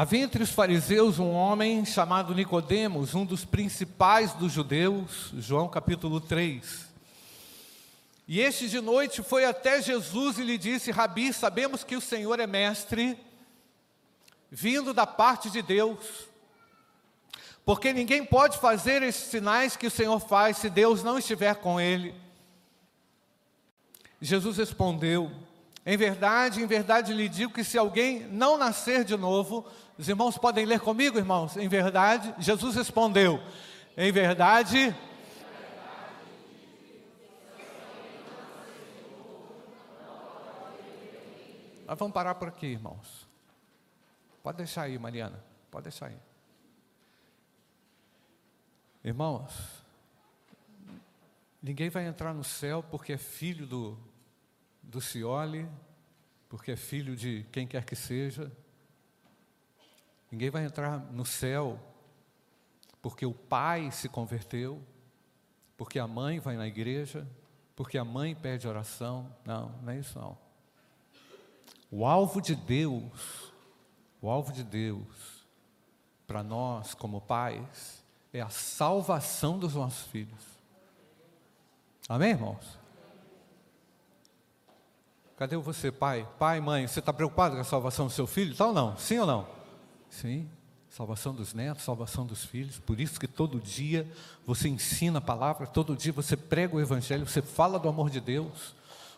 [0.00, 6.22] Havia entre os fariseus um homem chamado Nicodemos, um dos principais dos judeus, João capítulo
[6.22, 6.86] 3.
[8.26, 12.40] E este de noite foi até Jesus e lhe disse: Rabi, sabemos que o Senhor
[12.40, 13.14] é mestre,
[14.50, 15.98] vindo da parte de Deus,
[17.62, 21.78] porque ninguém pode fazer esses sinais que o Senhor faz se Deus não estiver com
[21.78, 22.14] ele.
[24.18, 25.30] Jesus respondeu:
[25.84, 29.66] Em verdade, em verdade lhe digo que se alguém não nascer de novo,
[30.00, 31.58] os irmãos podem ler comigo, irmãos?
[31.58, 33.38] Em verdade, Jesus respondeu:
[33.94, 34.96] Em verdade.
[41.86, 43.28] Nós vamos parar por aqui, irmãos.
[44.42, 45.44] Pode deixar aí, Mariana.
[45.70, 46.16] Pode deixar aí.
[49.04, 49.52] Irmãos,
[51.62, 53.98] ninguém vai entrar no céu porque é filho do,
[54.82, 55.68] do Cioli,
[56.48, 58.50] porque é filho de quem quer que seja.
[60.30, 61.78] Ninguém vai entrar no céu
[63.02, 64.80] porque o pai se converteu,
[65.76, 67.26] porque a mãe vai na igreja,
[67.74, 69.34] porque a mãe pede oração.
[69.44, 70.36] Não, não é isso não.
[71.90, 73.52] O alvo de Deus,
[74.20, 75.46] o alvo de Deus
[76.26, 80.44] para nós como pais é a salvação dos nossos filhos.
[82.08, 82.78] Amém, irmãos?
[85.36, 86.28] Cadê você, pai?
[86.38, 88.54] Pai, mãe, você está preocupado com a salvação do seu filho?
[88.54, 88.96] Tal ou não?
[88.96, 89.59] Sim ou não?
[90.10, 90.48] Sim.
[90.90, 92.78] Salvação dos netos, salvação dos filhos.
[92.78, 94.10] Por isso que todo dia
[94.44, 98.20] você ensina a palavra, todo dia você prega o evangelho, você fala do amor de
[98.20, 98.74] Deus.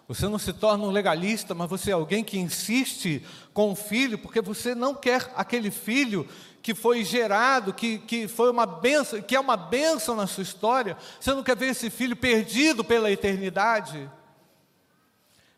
[0.07, 4.19] Você não se torna um legalista, mas você é alguém que insiste com o filho,
[4.19, 6.29] porque você não quer aquele filho
[6.63, 10.97] que foi gerado, que, que foi uma benção, que é uma benção na sua história,
[11.19, 14.11] você não quer ver esse filho perdido pela eternidade?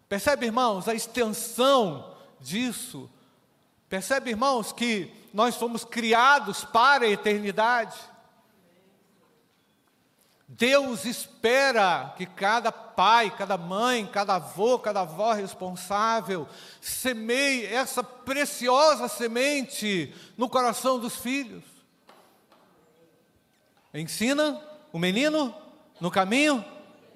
[0.09, 3.11] Percebe, irmãos, a extensão disso?
[3.89, 7.99] Percebe, irmãos, que nós fomos criados para a eternidade?
[10.47, 16.47] Deus espera que cada pai, cada mãe, cada avô, cada avó responsável
[16.81, 21.65] semeie essa preciosa semente no coração dos filhos.
[23.93, 24.63] Ensina
[24.93, 25.53] o menino
[26.01, 26.65] no caminho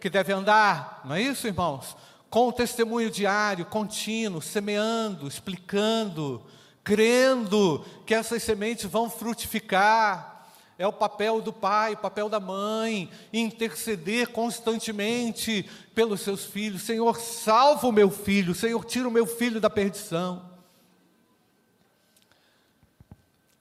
[0.00, 1.96] que deve andar, não é isso, irmãos?
[2.28, 6.44] Com o testemunho diário, contínuo, semeando, explicando,
[6.88, 10.46] crendo que essas sementes vão frutificar
[10.78, 16.82] é o papel do pai, o papel da mãe, interceder constantemente pelos seus filhos.
[16.82, 20.48] Senhor, salva o meu filho, Senhor, tira o meu filho da perdição.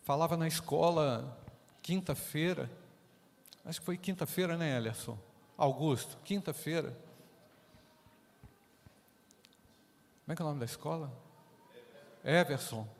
[0.03, 1.37] Falava na escola
[1.81, 2.69] quinta-feira,
[3.65, 5.17] acho que foi quinta-feira, né, Elerson?
[5.57, 6.95] Augusto, quinta-feira.
[10.23, 11.11] Como é que é o nome da escola?
[12.23, 12.96] Everson.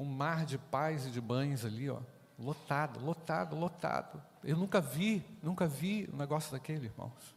[0.00, 2.00] Um mar de pais e de mães ali, ó
[2.40, 4.22] Lotado, lotado, lotado.
[4.42, 7.34] Eu nunca vi, nunca vi um negócio daquele, irmãos.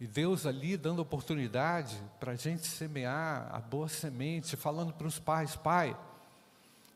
[0.00, 5.18] E Deus ali dando oportunidade para a gente semear a boa semente, falando para os
[5.18, 5.94] pais: pai,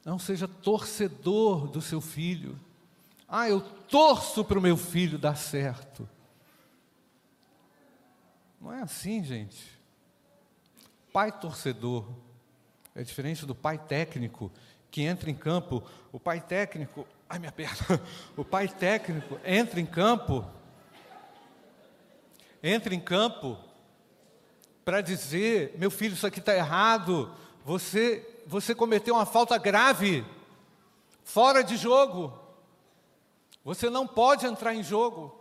[0.02, 2.58] não seja torcedor do seu filho.
[3.28, 6.08] Ah, eu torço para o meu filho dar certo.
[8.58, 9.78] Não é assim, gente.
[11.12, 12.08] Pai torcedor
[12.94, 14.52] é diferente do pai técnico
[14.90, 15.82] que entra em campo,
[16.12, 18.00] o pai técnico, ai minha perna,
[18.36, 20.48] o pai técnico entra em campo,
[22.62, 23.58] entra em campo
[24.84, 27.34] para dizer, meu filho, isso aqui está errado,
[27.64, 30.24] você, você cometeu uma falta grave,
[31.24, 32.38] fora de jogo,
[33.64, 35.40] você não pode entrar em jogo.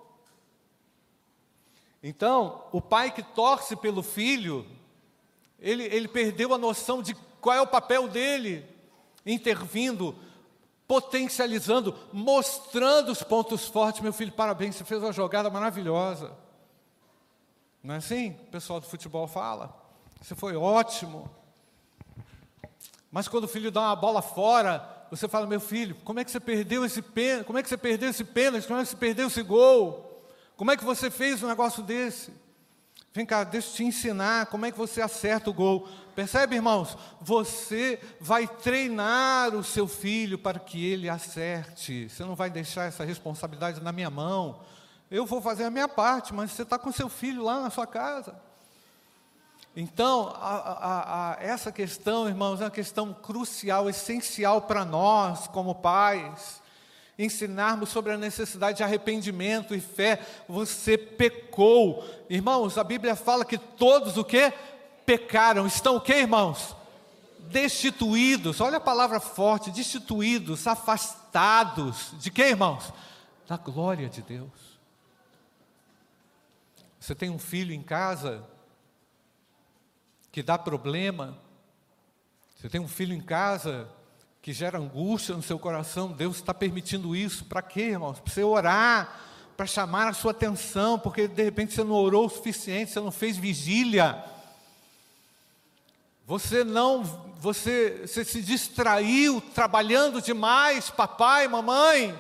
[2.02, 4.66] Então, o pai que torce pelo filho,
[5.60, 8.66] ele, ele perdeu a noção de qual é o papel dele
[9.26, 10.16] intervindo,
[10.88, 14.02] potencializando, mostrando os pontos fortes.
[14.02, 16.32] Meu filho, parabéns, você fez uma jogada maravilhosa.
[17.84, 18.30] Não é assim?
[18.48, 19.76] O pessoal do futebol fala.
[20.22, 21.30] Você foi ótimo.
[23.12, 26.32] Mas quando o filho dá uma bola fora, você fala, meu filho, como é que
[26.32, 27.46] você perdeu esse pênalti?
[27.46, 28.66] Como é que você perdeu esse pênalti?
[28.66, 30.26] Como é que você perdeu esse gol?
[30.56, 32.32] Como é que você fez um negócio desse?
[33.14, 35.88] Vem cá, deixa eu te ensinar como é que você acerta o gol.
[36.16, 36.98] Percebe, irmãos?
[37.22, 42.10] Você vai treinar o seu filho para que ele acerte.
[42.10, 44.62] Você não vai deixar essa responsabilidade na minha mão.
[45.12, 47.86] Eu vou fazer a minha parte, mas você está com seu filho lá na sua
[47.86, 48.36] casa.
[49.76, 55.76] Então, a, a, a, essa questão, irmãos, é uma questão crucial, essencial para nós, como
[55.76, 56.63] pais
[57.18, 60.20] ensinarmos sobre a necessidade de arrependimento e fé.
[60.48, 62.04] Você pecou.
[62.30, 64.52] Irmãos, a Bíblia fala que todos o que?
[65.06, 65.68] Pecaram.
[65.68, 66.76] Estão o que, irmãos?
[67.54, 72.92] destituídos, olha a palavra forte, destituídos, afastados, de quê, irmãos?
[73.48, 74.80] Da glória de Deus.
[77.00, 78.44] Você tem um filho em casa
[80.32, 81.38] que dá problema,
[82.56, 83.90] você tem um filho em casa
[84.44, 88.20] que gera angústia no seu coração, Deus está permitindo isso, para quê, irmãos?
[88.20, 89.22] Para você orar,
[89.56, 93.10] para chamar a sua atenção, porque de repente você não orou o suficiente, você não
[93.10, 94.22] fez vigília.
[96.28, 97.04] Você não,
[97.40, 102.20] você, você se distraiu trabalhando demais, papai, mamãe.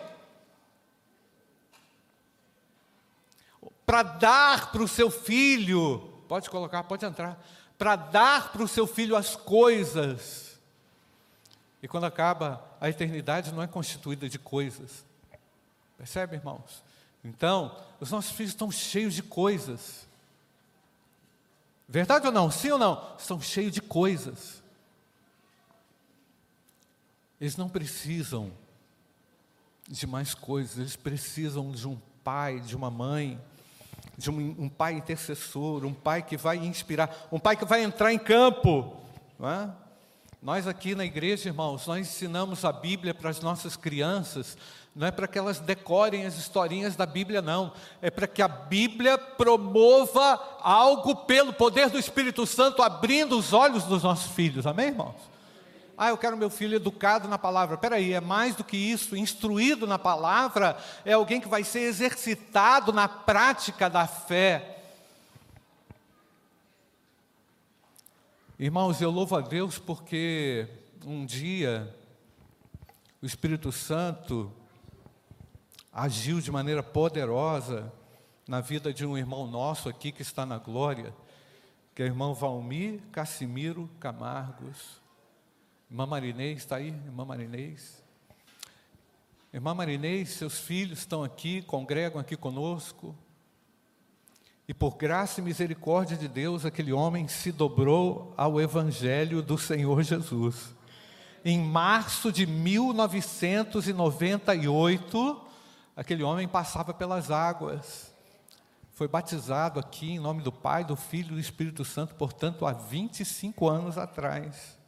[3.86, 6.00] Para dar para o seu filho,
[6.30, 7.38] pode colocar, pode entrar,
[7.78, 10.43] para dar para o seu filho as coisas.
[11.84, 15.04] E quando acaba, a eternidade não é constituída de coisas.
[15.98, 16.82] Percebe, irmãos?
[17.22, 20.08] Então, os nossos filhos estão cheios de coisas.
[21.88, 22.50] Verdade ou não?
[22.50, 23.16] Sim ou não?
[23.20, 24.64] Estão cheios de coisas.
[27.40, 28.50] Eles não precisam
[29.86, 33.38] de mais coisas, eles precisam de um pai, de uma mãe,
[34.18, 38.14] de um, um pai intercessor, um pai que vai inspirar, um pai que vai entrar
[38.14, 38.96] em campo.
[39.38, 39.83] Não é?
[40.44, 44.58] Nós aqui na igreja, irmãos, nós ensinamos a Bíblia para as nossas crianças,
[44.94, 47.72] não é para que elas decorem as historinhas da Bíblia, não.
[48.02, 53.86] É para que a Bíblia promova algo pelo poder do Espírito Santo, abrindo os olhos
[53.86, 54.68] dos nossos filhos.
[54.68, 55.16] Amém, irmãos?
[55.98, 57.76] Ah, eu quero meu filho educado na palavra.
[57.76, 59.16] Espera aí, é mais do que isso.
[59.16, 60.76] Instruído na palavra
[61.06, 64.73] é alguém que vai ser exercitado na prática da fé.
[68.64, 70.70] Irmãos, eu louvo a Deus porque
[71.06, 71.94] um dia
[73.22, 74.50] o Espírito Santo
[75.92, 77.92] agiu de maneira poderosa
[78.48, 81.14] na vida de um irmão nosso aqui que está na glória,
[81.94, 85.02] que é o irmão Valmir Cassimiro Camargos.
[85.92, 86.88] Irmã Marinês, está aí?
[86.88, 88.02] Irmã Marinês?
[89.54, 93.14] Irmã Marinês, seus filhos estão aqui, congregam aqui conosco.
[94.68, 100.02] E por graça e misericórdia de Deus, aquele homem se dobrou ao Evangelho do Senhor
[100.02, 100.74] Jesus.
[101.44, 105.42] Em março de 1998,
[105.98, 108.14] aquele homem passava pelas águas.
[108.92, 112.72] Foi batizado aqui em nome do Pai, do Filho e do Espírito Santo, portanto, há
[112.72, 114.82] 25 anos atrás.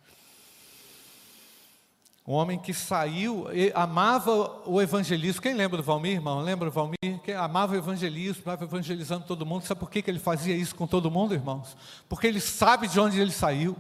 [2.27, 3.45] Um homem que saiu,
[3.75, 5.42] amava o evangelismo.
[5.42, 6.42] Quem lembra do Valmir, irmão?
[6.42, 7.22] Lembra do Valmir?
[7.24, 9.63] Quem amava o evangelismo, estava evangelizando todo mundo.
[9.63, 11.77] Sabe por que ele fazia isso com todo mundo, irmãos?
[12.10, 13.77] Porque ele sabe de onde ele saiu.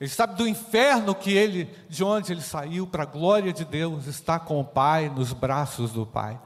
[0.00, 4.06] Ele sabe do inferno que ele, de onde ele saiu, para a glória de Deus,
[4.06, 6.40] está com o Pai, nos braços do Pai.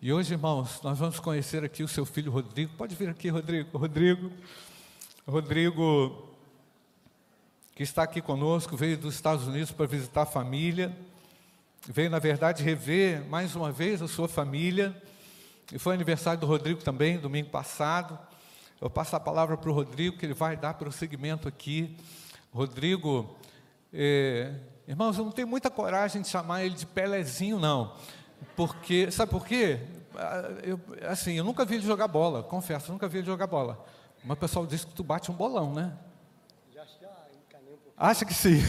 [0.00, 2.72] E hoje, irmãos, nós vamos conhecer aqui o seu filho Rodrigo.
[2.76, 3.78] Pode vir aqui, Rodrigo.
[3.78, 4.30] Rodrigo,
[5.26, 6.33] Rodrigo
[7.74, 10.96] que está aqui conosco, veio dos Estados Unidos para visitar a família,
[11.88, 14.94] veio, na verdade, rever mais uma vez a sua família,
[15.72, 18.18] e foi aniversário do Rodrigo também, domingo passado.
[18.80, 21.96] Eu passo a palavra para o Rodrigo, que ele vai dar prosseguimento aqui.
[22.52, 23.36] Rodrigo,
[23.92, 24.54] é,
[24.86, 27.96] irmãos, eu não tenho muita coragem de chamar ele de Pelezinho, não,
[28.54, 29.80] porque, sabe por quê?
[30.14, 30.78] Ah, eu,
[31.08, 33.84] assim, eu nunca vi ele jogar bola, confesso, nunca vi ele jogar bola.
[34.22, 35.92] Mas o pessoal diz que tu bate um bolão, né?
[37.96, 38.60] Acha que sim.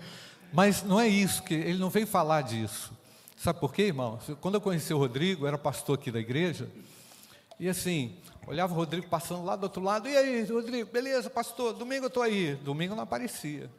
[0.52, 2.92] Mas não é isso, que ele não veio falar disso.
[3.36, 4.18] Sabe por quê, irmão?
[4.40, 6.70] Quando eu conheci o Rodrigo, era pastor aqui da igreja,
[7.58, 8.16] e assim,
[8.46, 12.08] olhava o Rodrigo passando lá do outro lado, e aí, Rodrigo, beleza, pastor, domingo eu
[12.08, 12.54] estou aí.
[12.56, 13.70] Domingo não aparecia.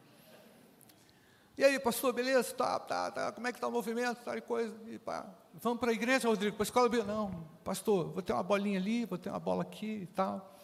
[1.56, 2.52] E aí, pastor, beleza?
[2.52, 3.32] Tá, tá, tá.
[3.32, 4.18] Como é que está o movimento?
[4.36, 4.74] E coisa.
[4.88, 5.24] E pá.
[5.54, 6.88] Vamos para a igreja, Rodrigo, para a escola?
[7.04, 7.30] Não,
[7.64, 10.54] pastor, vou ter uma bolinha ali, vou ter uma bola aqui e tal.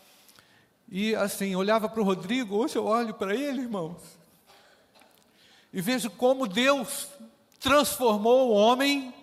[0.86, 4.21] E assim, olhava para o Rodrigo, hoje eu olho para ele, irmãos
[5.72, 7.08] e vejo como Deus
[7.58, 9.14] transformou o homem,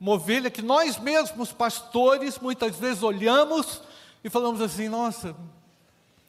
[0.00, 3.82] uma ovelha que nós mesmos, pastores, muitas vezes olhamos
[4.24, 5.36] e falamos assim: nossa,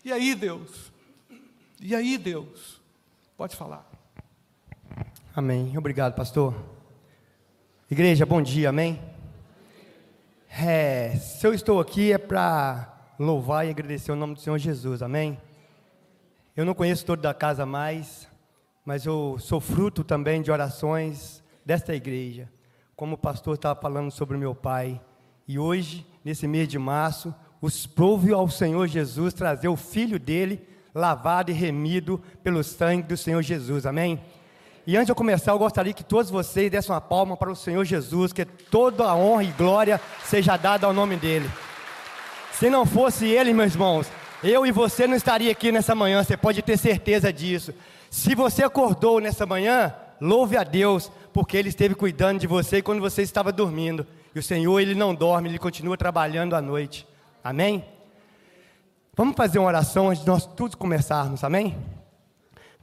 [0.03, 0.91] e aí Deus?
[1.79, 2.79] E aí Deus?
[3.38, 3.89] Pode falar.
[5.36, 5.77] Amém.
[5.77, 6.53] Obrigado, pastor.
[7.89, 9.01] Igreja, bom dia, amém?
[10.50, 15.01] É, se eu estou aqui é para louvar e agradecer o nome do Senhor Jesus,
[15.01, 15.39] amém?
[16.55, 18.27] Eu não conheço todo da casa mais,
[18.85, 22.50] mas eu sou fruto também de orações desta igreja.
[22.95, 25.00] Como o pastor estava falando sobre meu pai.
[25.47, 30.67] E hoje, nesse mês de março, os prouve ao Senhor Jesus trazer o filho dele,
[30.93, 33.85] lavado e remido pelo sangue do Senhor Jesus.
[33.85, 34.19] Amém?
[34.85, 37.55] E antes de eu começar, eu gostaria que todos vocês dessem uma palma para o
[37.55, 41.50] Senhor Jesus, que toda a honra e glória seja dada ao nome dele.
[42.51, 44.07] Se não fosse ele, meus irmãos,
[44.43, 47.73] eu e você não estaria aqui nessa manhã, você pode ter certeza disso.
[48.12, 53.00] Se você acordou nessa manhã, louve a Deus, porque Ele esteve cuidando de você quando
[53.00, 54.06] você estava dormindo.
[54.36, 57.08] E o Senhor, Ele não dorme, Ele continua trabalhando à noite.
[57.41, 57.86] Amém?
[59.15, 61.77] Vamos fazer uma oração antes de nós todos começarmos, amém?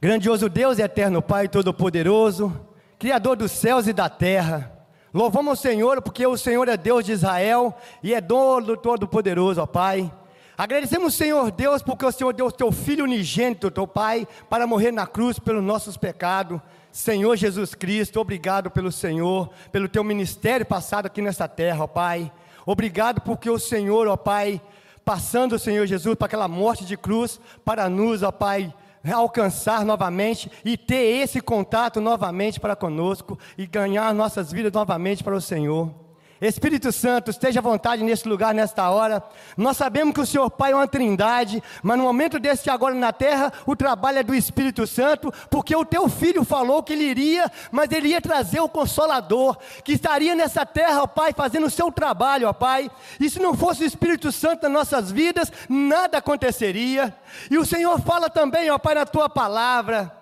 [0.01, 2.59] Grandioso Deus e eterno Pai Todo-Poderoso,
[2.97, 4.71] Criador dos céus e da terra,
[5.13, 9.67] louvamos o Senhor porque o Senhor é Deus de Israel e é dono Todo-Poderoso, ó
[9.67, 10.11] Pai.
[10.59, 15.07] Agradecemos, Senhor Deus, porque o Senhor deu teu Filho unigênito, teu Pai, para morrer na
[15.07, 16.59] cruz pelos nossos pecados.
[16.91, 22.29] Senhor Jesus Cristo, obrigado pelo Senhor, pelo teu ministério passado aqui nessa terra, ó Pai.
[22.65, 24.61] Obrigado porque o Senhor, ó Pai,
[25.05, 28.73] passando o Senhor Jesus para aquela morte de cruz, para nos, ó Pai,
[29.09, 35.37] alcançar novamente e ter esse contato novamente para conosco e ganhar nossas vidas novamente para
[35.37, 36.08] o Senhor.
[36.41, 39.21] Espírito Santo, esteja à vontade nesse lugar, nesta hora.
[39.57, 43.11] Nós sabemos que o Senhor Pai é uma trindade, mas no momento desse agora na
[43.11, 47.51] terra, o trabalho é do Espírito Santo, porque o teu filho falou que ele iria,
[47.71, 51.91] mas ele ia trazer o Consolador, que estaria nessa terra, ó Pai, fazendo o seu
[51.91, 52.89] trabalho, ó Pai.
[53.19, 57.13] E se não fosse o Espírito Santo nas nossas vidas, nada aconteceria.
[57.51, 60.18] E o Senhor fala também, ó Pai, na tua palavra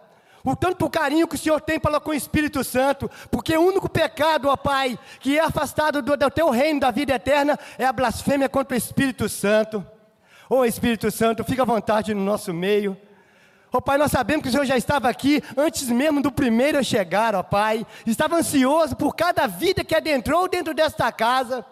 [0.52, 3.90] o tanto carinho que o Senhor tem para com o Espírito Santo, porque o único
[3.90, 7.92] pecado, ó Pai, que é afastado do, do teu reino da vida eterna é a
[7.92, 9.86] blasfêmia contra o Espírito Santo.
[10.50, 12.98] Ô oh, Espírito Santo, fica à vontade no nosso meio.
[13.74, 16.82] Ó oh, Pai, nós sabemos que o Senhor já estava aqui antes mesmo do primeiro
[16.84, 17.86] chegar, ó Pai.
[18.06, 21.66] Estava ansioso por cada vida que adentrou dentro desta casa.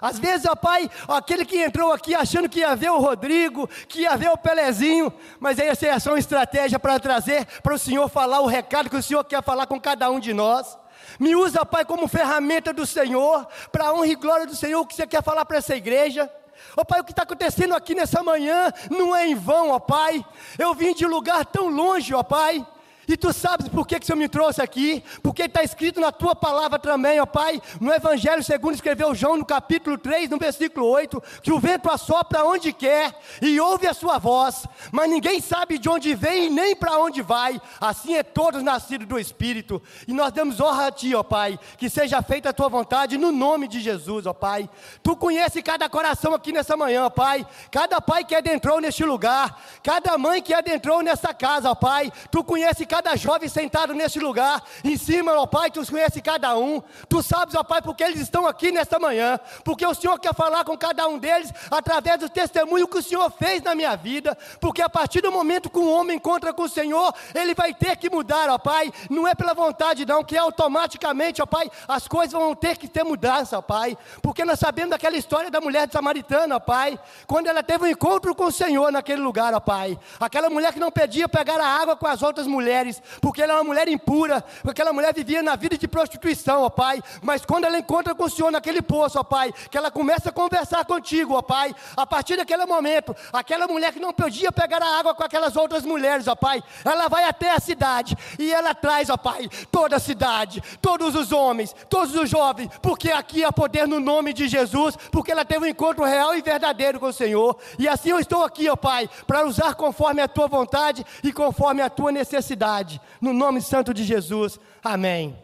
[0.00, 4.02] Às vezes, ó Pai, aquele que entrou aqui achando que ia ver o Rodrigo, que
[4.02, 8.08] ia ver o Pelezinho, mas essa é só uma estratégia para trazer para o Senhor
[8.08, 10.78] falar o recado que o Senhor quer falar com cada um de nós.
[11.18, 14.86] Me usa, Pai, como ferramenta do Senhor, para a honra e glória do Senhor, o
[14.86, 16.30] que você quer falar para essa igreja.
[16.76, 20.24] Ó Pai, o que está acontecendo aqui nessa manhã não é em vão, ó Pai.
[20.58, 22.66] Eu vim de lugar tão longe, ó Pai.
[23.06, 25.02] E tu sabes por que, que o Senhor me trouxe aqui?
[25.22, 29.44] Porque está escrito na tua palavra também, ó Pai, no Evangelho segundo escreveu João, no
[29.44, 34.18] capítulo 3, no versículo 8, que o vento assopra onde quer e ouve a sua
[34.18, 37.60] voz, mas ninguém sabe de onde vem nem para onde vai.
[37.80, 39.82] Assim é todos nascidos do Espírito.
[40.06, 43.32] E nós damos honra a Ti, ó Pai, que seja feita a Tua vontade no
[43.32, 44.68] nome de Jesus, ó Pai.
[45.02, 47.46] Tu conhece cada coração aqui nessa manhã, ó Pai.
[47.70, 52.12] Cada pai que adentrou neste lugar, cada mãe que adentrou nessa casa, ó Pai.
[52.30, 56.80] Tu conhece cada jovem sentado neste lugar, em cima, ó Pai, tu conhece cada um,
[57.08, 60.62] tu sabes, ó Pai, porque eles estão aqui nesta manhã, porque o Senhor quer falar
[60.62, 64.80] com cada um deles através do testemunho que o Senhor fez na minha vida, porque
[64.80, 68.08] a partir do momento que um homem encontra com o Senhor, ele vai ter que
[68.08, 72.54] mudar, ó Pai, não é pela vontade, não, que automaticamente, ó Pai, as coisas vão
[72.54, 76.60] ter que ter mudança, ó Pai, porque nós sabemos daquela história da mulher samaritana, ó
[76.60, 76.96] Pai,
[77.26, 80.78] quando ela teve um encontro com o Senhor naquele lugar, ó Pai, aquela mulher que
[80.78, 83.88] não pedia pegar a água com as outras mulheres mulheres, porque ela é uma mulher
[83.88, 87.02] impura, porque aquela mulher vivia na vida de prostituição, ó Pai.
[87.22, 90.32] Mas quando ela encontra com o Senhor naquele poço, ó Pai, que ela começa a
[90.32, 94.98] conversar contigo, ó Pai, a partir daquele momento, aquela mulher que não podia pegar a
[94.98, 99.08] água com aquelas outras mulheres, ó Pai, ela vai até a cidade e ela traz,
[99.08, 103.88] ó Pai, toda a cidade, todos os homens, todos os jovens, porque aqui há poder
[103.88, 107.56] no nome de Jesus, porque ela teve um encontro real e verdadeiro com o Senhor.
[107.78, 111.80] E assim eu estou aqui, ó Pai, para usar conforme a tua vontade e conforme
[111.80, 112.73] a tua necessidade
[113.20, 114.58] no nome santo de Jesus.
[114.82, 115.38] Amém.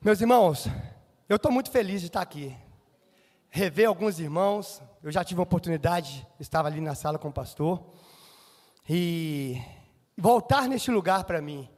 [0.00, 0.68] Meus irmãos,
[1.28, 2.56] eu estou muito feliz de estar aqui.
[3.50, 7.82] Rever alguns irmãos, eu já tive a oportunidade, estava ali na sala com o pastor,
[8.88, 9.60] e
[10.16, 11.68] voltar neste lugar para mim.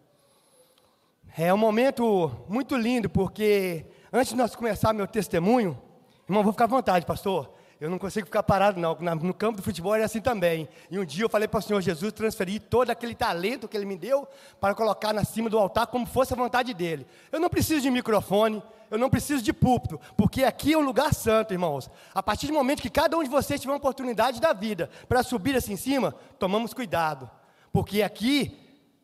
[1.38, 5.80] É um momento muito lindo, porque antes de nós começar meu testemunho,
[6.28, 7.54] irmão, vou ficar à vontade, pastor.
[7.80, 8.94] Eu não consigo ficar parado, não.
[9.16, 10.68] No campo do futebol era assim também.
[10.90, 13.86] E um dia eu falei para o Senhor Jesus transferir todo aquele talento que Ele
[13.86, 14.28] me deu
[14.60, 17.06] para colocar na cima do altar como fosse a vontade dEle.
[17.32, 21.14] Eu não preciso de microfone, eu não preciso de púlpito, porque aqui é um lugar
[21.14, 21.88] santo, irmãos.
[22.14, 25.22] A partir do momento que cada um de vocês tiver uma oportunidade da vida para
[25.22, 27.30] subir assim em cima, tomamos cuidado.
[27.72, 28.58] Porque aqui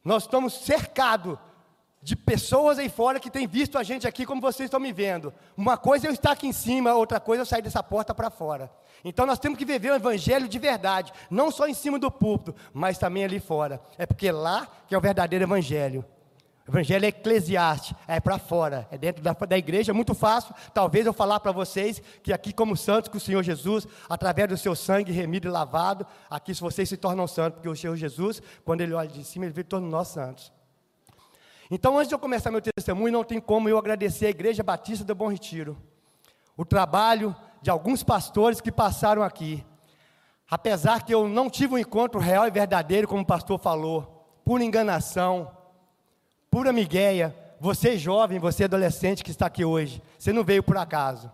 [0.05, 1.39] nós estamos cercados
[2.07, 5.35] de pessoas aí fora que têm visto a gente aqui como vocês estão me vendo.
[5.57, 8.15] Uma coisa é eu estar aqui em cima, outra coisa é eu sair dessa porta
[8.15, 8.71] para fora.
[9.05, 12.55] Então nós temos que viver o evangelho de verdade, não só em cima do púlpito,
[12.73, 13.81] mas também ali fora.
[13.99, 16.05] É porque lá que é o verdadeiro evangelho.
[16.69, 20.55] O evangelho é eclesiástico, é para fora, é dentro da, da igreja, é muito fácil.
[20.73, 24.57] Talvez eu falar para vocês que aqui, como santos, com o Senhor Jesus, através do
[24.57, 28.83] seu sangue remido e lavado, aqui vocês se tornam santos, porque o Senhor Jesus, quando
[28.83, 30.55] ele olha de cima, ele vê todos nós santos.
[31.71, 35.05] Então, antes de eu começar meu testemunho, não tem como eu agradecer a Igreja Batista
[35.05, 35.77] do Bom Retiro,
[36.57, 39.65] o trabalho de alguns pastores que passaram aqui.
[40.49, 44.63] Apesar que eu não tive um encontro real e verdadeiro, como o pastor falou, pura
[44.63, 45.51] enganação,
[46.49, 51.31] pura migueia, você jovem, você adolescente que está aqui hoje, você não veio por acaso.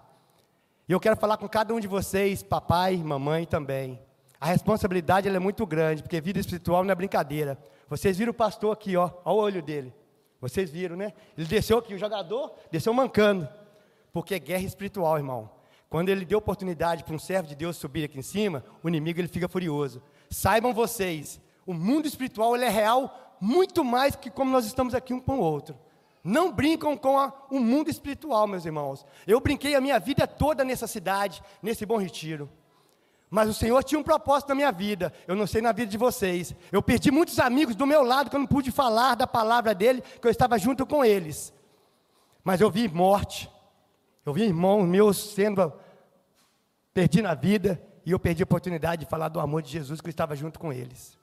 [0.89, 4.01] E eu quero falar com cada um de vocês, papai, mamãe também.
[4.41, 7.59] A responsabilidade é muito grande, porque vida espiritual não é brincadeira.
[7.87, 9.95] Vocês viram o pastor aqui, ó, olha o olho dele.
[10.43, 11.13] Vocês viram, né?
[11.39, 13.49] Ele desceu aqui, o jogador desceu mancando.
[14.13, 15.49] Porque é guerra espiritual, irmão.
[15.89, 19.21] Quando ele deu oportunidade para um servo de Deus subir aqui em cima, o inimigo
[19.21, 20.03] ele fica furioso.
[20.29, 25.15] Saibam vocês, o mundo espiritual ele é real muito mais que como nós estamos aqui
[25.15, 25.79] um com o outro.
[26.25, 29.07] Não brincam com a, o mundo espiritual, meus irmãos.
[29.27, 32.51] Eu brinquei a minha vida toda nessa cidade, nesse bom retiro.
[33.33, 35.11] Mas o Senhor tinha um propósito na minha vida.
[35.27, 36.55] Eu não sei na vida de vocês.
[36.71, 40.03] Eu perdi muitos amigos do meu lado que eu não pude falar da palavra dele,
[40.21, 41.51] que eu estava junto com eles.
[42.45, 43.51] Mas eu vi morte.
[44.27, 45.73] Eu vi irmãos meus sendo
[46.93, 50.09] perdi na vida e eu perdi a oportunidade de falar do amor de Jesus que
[50.09, 51.17] eu estava junto com eles.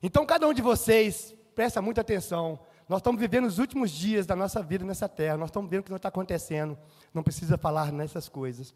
[0.00, 4.36] Então cada um de vocês presta muita atenção nós estamos vivendo os últimos dias da
[4.36, 5.38] nossa vida nessa terra.
[5.38, 6.76] Nós estamos vendo o que está acontecendo.
[7.14, 8.74] Não precisa falar nessas coisas.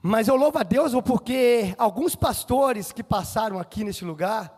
[0.00, 4.54] Mas eu louvo a Deus porque alguns pastores que passaram aqui nesse lugar,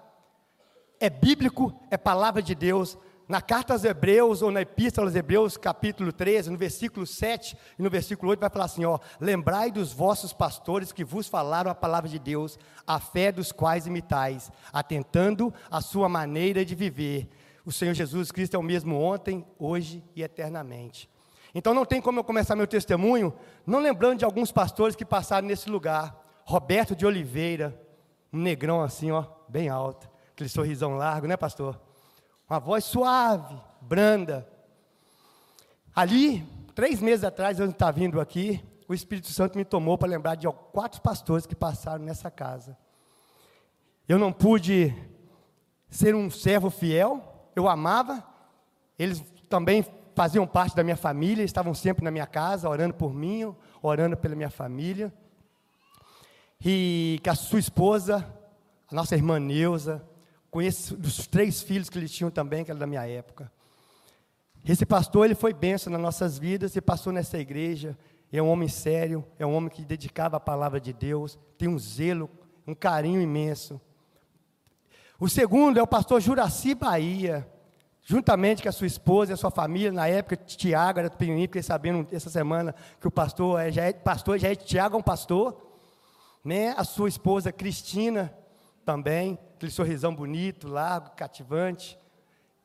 [0.98, 2.98] é bíblico, é palavra de Deus.
[3.26, 7.82] Na carta aos Hebreus, ou na Epístola aos Hebreus, capítulo 13, no versículo 7 e
[7.82, 11.74] no versículo 8, vai falar assim: ó, lembrai dos vossos pastores que vos falaram a
[11.74, 17.30] palavra de Deus, a fé dos quais imitais, atentando a sua maneira de viver
[17.64, 21.08] o Senhor Jesus Cristo é o mesmo ontem, hoje e eternamente.
[21.54, 23.34] Então não tem como eu começar meu testemunho
[23.66, 26.16] não lembrando de alguns pastores que passaram nesse lugar.
[26.44, 27.80] Roberto de Oliveira,
[28.32, 31.80] um negrão assim, ó, bem alto, aquele sorrisão largo, né, pastor?
[32.48, 34.48] Uma voz suave, branda.
[35.94, 40.34] Ali, três meses atrás, eu estava vindo aqui, o Espírito Santo me tomou para lembrar
[40.34, 42.76] de quatro pastores que passaram nessa casa.
[44.08, 44.92] Eu não pude
[45.88, 48.24] ser um servo fiel, eu amava,
[48.98, 49.84] eles também
[50.20, 54.34] faziam parte da minha família, estavam sempre na minha casa, orando por mim, orando pela
[54.34, 55.10] minha família.
[56.62, 58.30] E que a sua esposa,
[58.90, 60.06] a nossa irmã Neuza,
[60.50, 63.50] conheço dos três filhos que eles tinham também, que era da minha época.
[64.62, 67.96] Esse pastor, ele foi benção nas nossas vidas e passou nessa igreja.
[68.30, 71.78] É um homem sério, é um homem que dedicava a palavra de Deus, tem um
[71.78, 72.28] zelo,
[72.66, 73.80] um carinho imenso.
[75.18, 77.48] O segundo é o pastor Juraci Bahia,
[78.10, 81.62] juntamente com a sua esposa e a sua família, na época, Tiago era pequenininho, fiquei
[81.62, 85.02] sabendo essa semana que o pastor é, já é pastor, já é Tiago é um
[85.02, 85.56] pastor,
[86.44, 86.74] né?
[86.76, 88.36] a sua esposa Cristina
[88.84, 91.96] também, aquele sorrisão bonito, largo, cativante,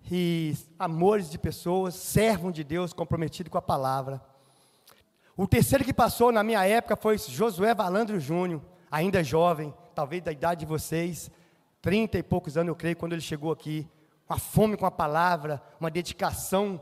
[0.10, 4.20] e amores de pessoas, servos de Deus, comprometido com a palavra.
[5.38, 10.32] O terceiro que passou na minha época foi Josué Valandro Júnior, ainda jovem, talvez da
[10.32, 11.30] idade de vocês,
[11.84, 13.88] trinta e poucos anos, eu creio, quando ele chegou aqui.
[14.28, 16.80] Uma fome com a palavra, uma dedicação,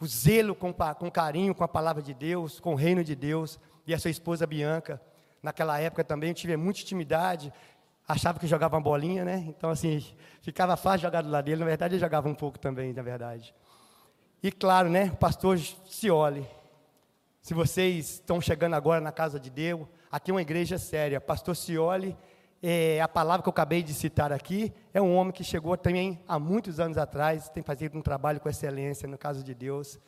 [0.00, 3.58] o zelo com, com carinho com a palavra de Deus, com o reino de Deus.
[3.86, 5.00] E a sua esposa Bianca,
[5.42, 7.52] naquela época também, eu tive muita intimidade,
[8.06, 9.44] achava que jogava uma bolinha, né?
[9.48, 10.04] Então, assim,
[10.40, 11.60] ficava fácil jogar do lado dele.
[11.60, 13.54] Na verdade, ele jogava um pouco também, na verdade.
[14.42, 15.10] E claro, né?
[15.12, 16.48] O pastor Cioli.
[17.42, 21.20] Se vocês estão chegando agora na casa de Deus, aqui é uma igreja séria.
[21.20, 22.16] Pastor Cioli
[22.62, 26.20] é, a palavra que eu acabei de citar aqui é um homem que chegou também
[26.26, 29.98] há muitos anos atrás, tem feito um trabalho com excelência no caso de Deus.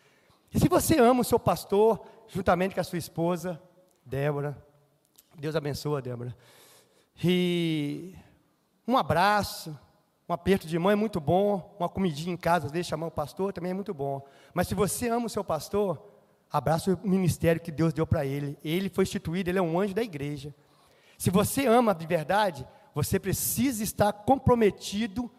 [0.53, 3.61] E se você ama o seu pastor, juntamente com a sua esposa,
[4.05, 4.57] Débora,
[5.39, 6.37] Deus abençoa, Débora.
[7.23, 8.15] E
[8.87, 9.79] um abraço,
[10.29, 13.11] um aperto de mão é muito bom, uma comidinha em casa, às vezes chamar o
[13.13, 14.27] pastor também é muito bom.
[14.53, 16.03] Mas se você ama o seu pastor,
[16.51, 18.59] abraça o ministério que Deus deu para ele.
[18.65, 20.53] Ele foi instituído, ele é um anjo da igreja.
[21.21, 25.31] Se você ama de verdade, você precisa estar comprometido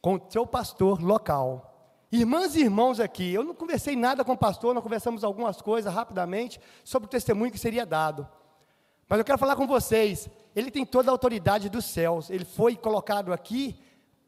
[0.00, 1.98] com o seu pastor local.
[2.12, 5.92] Irmãs e irmãos aqui, eu não conversei nada com o pastor, nós conversamos algumas coisas
[5.92, 8.28] rapidamente sobre o testemunho que seria dado.
[9.08, 12.76] Mas eu quero falar com vocês, ele tem toda a autoridade dos céus, ele foi
[12.76, 13.76] colocado aqui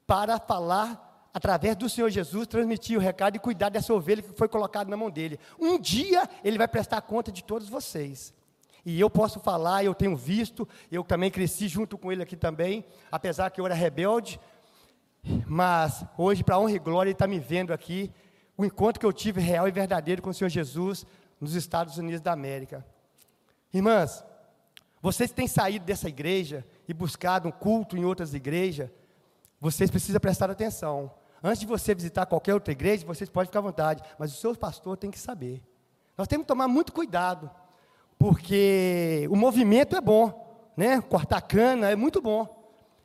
[0.09, 4.48] para falar através do Senhor Jesus, transmitir o recado e cuidar dessa ovelha que foi
[4.48, 5.38] colocada na mão dele.
[5.57, 8.35] Um dia ele vai prestar conta de todos vocês.
[8.85, 12.85] E eu posso falar, eu tenho visto, eu também cresci junto com ele aqui também,
[13.11, 14.40] apesar que eu era rebelde,
[15.47, 18.11] mas hoje, para honra e glória, ele está me vendo aqui,
[18.57, 21.07] o encontro que eu tive real e verdadeiro com o Senhor Jesus
[21.40, 22.85] nos Estados Unidos da América.
[23.73, 24.25] Irmãs,
[25.01, 28.90] vocês têm saído dessa igreja e buscado um culto em outras igrejas,
[29.61, 31.12] vocês precisam prestar atenção.
[31.43, 34.55] Antes de você visitar qualquer outra igreja, vocês podem ficar à vontade, mas o seu
[34.55, 35.62] pastor tem que saber.
[36.16, 37.51] Nós temos que tomar muito cuidado
[38.21, 41.01] porque o movimento é bom, né?
[41.01, 42.47] Cortar cana, é muito bom.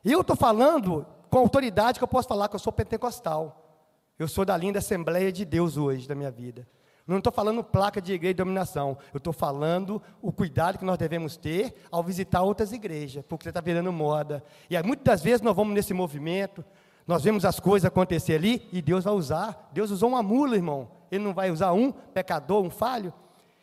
[0.04, 3.88] Eu estou falando com autoridade que eu posso falar que eu sou pentecostal.
[4.18, 6.68] Eu sou da linda Assembleia de Deus hoje, da minha vida.
[7.06, 8.98] Não estou falando placa de igreja de dominação.
[9.10, 13.62] Eu estou falando o cuidado que nós devemos ter ao visitar outras igrejas, porque está
[13.62, 14.44] virando moda.
[14.68, 16.62] E muitas vezes nós vamos nesse movimento,
[17.06, 19.70] nós vemos as coisas acontecer ali e Deus vai usar.
[19.72, 20.90] Deus usou uma mula, irmão.
[21.10, 23.14] Ele não vai usar um pecador, um falho?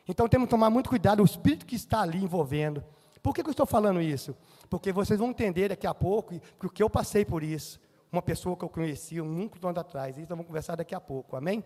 [0.08, 2.84] Então temos que tomar muito cuidado, o espírito que está ali envolvendo.
[3.22, 4.36] Por que, que eu estou falando isso?
[4.70, 7.80] Porque vocês vão entender daqui a pouco, porque eu passei por isso.
[8.12, 10.18] Uma pessoa que eu conheci um muito tempo atrás.
[10.18, 11.64] Então vamos conversar daqui a pouco, amém?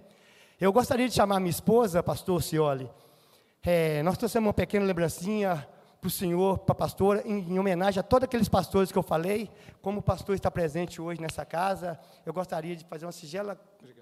[0.60, 2.89] Eu gostaria de chamar minha esposa, pastor Cioli.
[3.63, 5.67] É, nós trouxemos uma pequena lembrancinha
[6.00, 9.04] para o senhor, para a pastora, em, em, homenagem a todos aqueles pastores que eu
[9.04, 9.50] falei.
[9.82, 13.12] Como o pastor está presente hoje nessa casa, eu gostaria de fazer uma
[13.80, 13.96] Obrigado.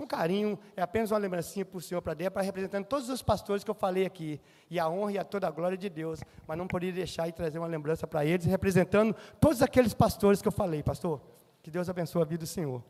[0.00, 3.62] Com carinho, é apenas uma lembrancinha para o senhor, para Débora, representando todos os pastores
[3.62, 4.40] que eu falei aqui.
[4.70, 6.20] E a honra e a toda a glória de Deus.
[6.46, 10.48] Mas não poderia deixar de trazer uma lembrança para eles, representando todos aqueles pastores que
[10.48, 11.20] eu falei, pastor.
[11.62, 12.82] Que Deus abençoe a vida do senhor.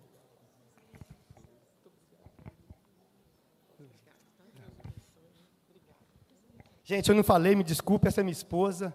[6.84, 8.94] Gente, eu não falei, me desculpe, essa é minha esposa.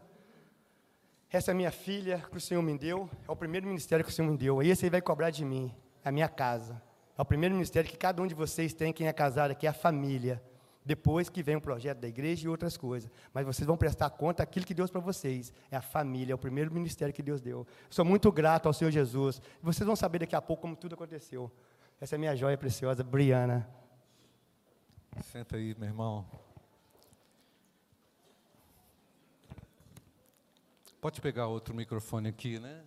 [1.30, 3.10] Essa é minha filha que o Senhor me deu.
[3.28, 4.64] É o primeiro ministério que o Senhor me deu.
[4.64, 5.74] E esse aí vai cobrar de mim.
[6.04, 6.82] A minha casa.
[7.18, 9.70] É o primeiro ministério que cada um de vocês tem, quem é casado aqui, é
[9.70, 10.42] a família.
[10.84, 13.10] Depois que vem o projeto da igreja e outras coisas.
[13.34, 15.52] Mas vocês vão prestar conta daquilo que Deus para vocês.
[15.72, 17.66] É a família, é o primeiro ministério que Deus deu.
[17.90, 19.42] Sou muito grato ao Senhor Jesus.
[19.64, 21.52] Vocês vão saber daqui a pouco como tudo aconteceu.
[22.00, 23.68] Essa é a minha joia preciosa, Briana.
[25.24, 26.26] Senta aí, meu irmão.
[31.02, 32.84] Pode pegar outro microfone aqui, né?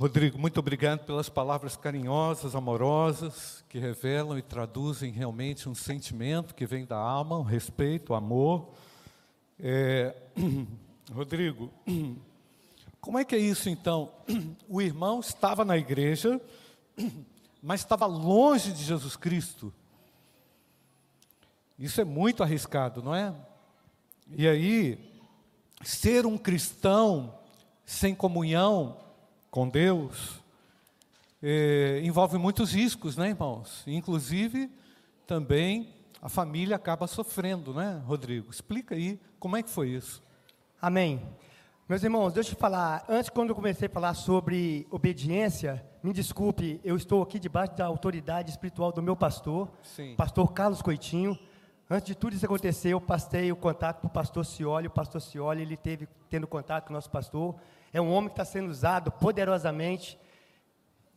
[0.00, 6.64] Rodrigo, muito obrigado pelas palavras carinhosas, amorosas, que revelam e traduzem realmente um sentimento que
[6.64, 8.68] vem da alma, o um respeito, o um amor.
[9.58, 10.14] É,
[11.12, 11.68] Rodrigo,
[13.00, 14.12] como é que é isso então?
[14.68, 16.40] O irmão estava na igreja,
[17.60, 19.74] mas estava longe de Jesus Cristo.
[21.76, 23.34] Isso é muito arriscado, não é?
[24.30, 25.12] E aí,
[25.82, 27.36] ser um cristão
[27.84, 29.07] sem comunhão
[29.50, 30.40] com Deus
[31.42, 33.82] é, envolve muitos riscos, né, irmãos?
[33.86, 34.70] Inclusive,
[35.26, 38.50] também a família acaba sofrendo, né, Rodrigo?
[38.50, 40.22] Explica aí como é que foi isso.
[40.80, 41.22] Amém.
[41.88, 46.12] Meus irmãos, deixa eu te falar, antes quando eu comecei a falar sobre obediência, me
[46.12, 50.14] desculpe, eu estou aqui debaixo da autoridade espiritual do meu pastor, Sim.
[50.14, 51.38] pastor Carlos Coitinho.
[51.88, 55.22] Antes de tudo isso acontecer, eu passei o contato para o pastor Cioli, o pastor
[55.22, 57.56] Cioli, ele teve tendo contato com o nosso pastor,
[57.92, 60.18] é um homem que está sendo usado poderosamente.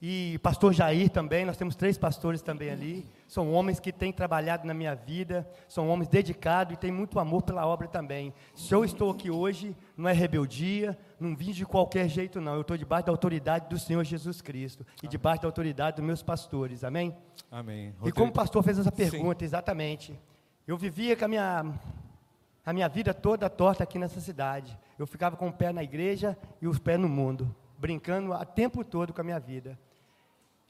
[0.04, 3.06] E pastor Jair também, nós temos três pastores também ali.
[3.28, 7.44] São homens que têm trabalhado na minha vida, são homens dedicados e têm muito amor
[7.44, 8.34] pela obra também.
[8.56, 12.56] Se eu estou aqui hoje, não é rebeldia, não vim de qualquer jeito, não.
[12.56, 16.24] Eu estou debaixo da autoridade do Senhor Jesus Cristo e debaixo da autoridade dos meus
[16.24, 16.84] pastores.
[16.84, 17.16] Amém?
[17.52, 17.90] Amém.
[17.90, 18.10] Rodrigo.
[18.10, 19.46] E como o pastor fez essa pergunta, Sim.
[19.46, 20.20] exatamente.
[20.68, 21.74] Eu vivia com a minha,
[22.66, 24.76] a minha vida toda torta aqui nessa cidade.
[25.02, 28.86] Eu ficava com o pé na igreja e os pés no mundo, brincando o tempo
[28.86, 29.76] todo com a minha vida.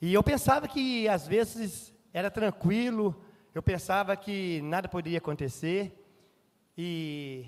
[0.01, 3.21] E eu pensava que às vezes era tranquilo,
[3.53, 6.01] eu pensava que nada poderia acontecer.
[6.77, 7.45] E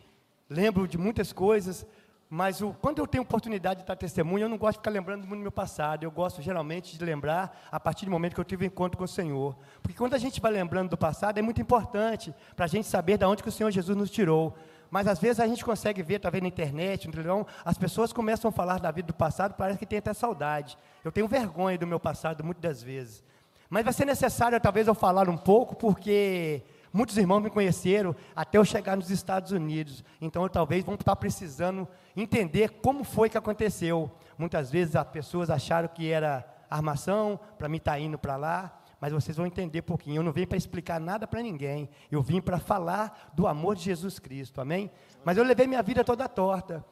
[0.49, 1.87] lembro de muitas coisas,
[2.29, 5.25] mas o, quando eu tenho oportunidade de estar testemunha, eu não gosto de ficar lembrando
[5.25, 6.03] do meu passado.
[6.03, 9.05] Eu gosto geralmente de lembrar a partir do momento que eu tive um encontro com
[9.05, 9.55] o Senhor.
[9.81, 13.17] Porque quando a gente vai lembrando do passado, é muito importante para a gente saber
[13.17, 14.57] de onde que o Senhor Jesus nos tirou.
[14.93, 18.49] Mas às vezes a gente consegue ver, talvez na internet, no televisão, as pessoas começam
[18.49, 20.77] a falar da vida do passado, parece que tem até saudade.
[21.03, 23.23] Eu tenho vergonha do meu passado muitas das vezes.
[23.67, 26.61] Mas vai ser necessário talvez eu falar um pouco, porque
[26.93, 30.03] muitos irmãos me conheceram até eu chegar nos Estados Unidos.
[30.21, 34.11] Então eu, talvez vão estar precisando entender como foi que aconteceu.
[34.37, 38.82] Muitas vezes as pessoas acharam que era armação para mim estar tá indo para lá
[39.03, 40.19] mas vocês vão entender um pouquinho.
[40.19, 41.89] Eu não vim para explicar nada para ninguém.
[42.09, 44.89] Eu vim para falar do amor de Jesus Cristo, amém?
[45.25, 46.85] Mas eu levei minha vida toda torta.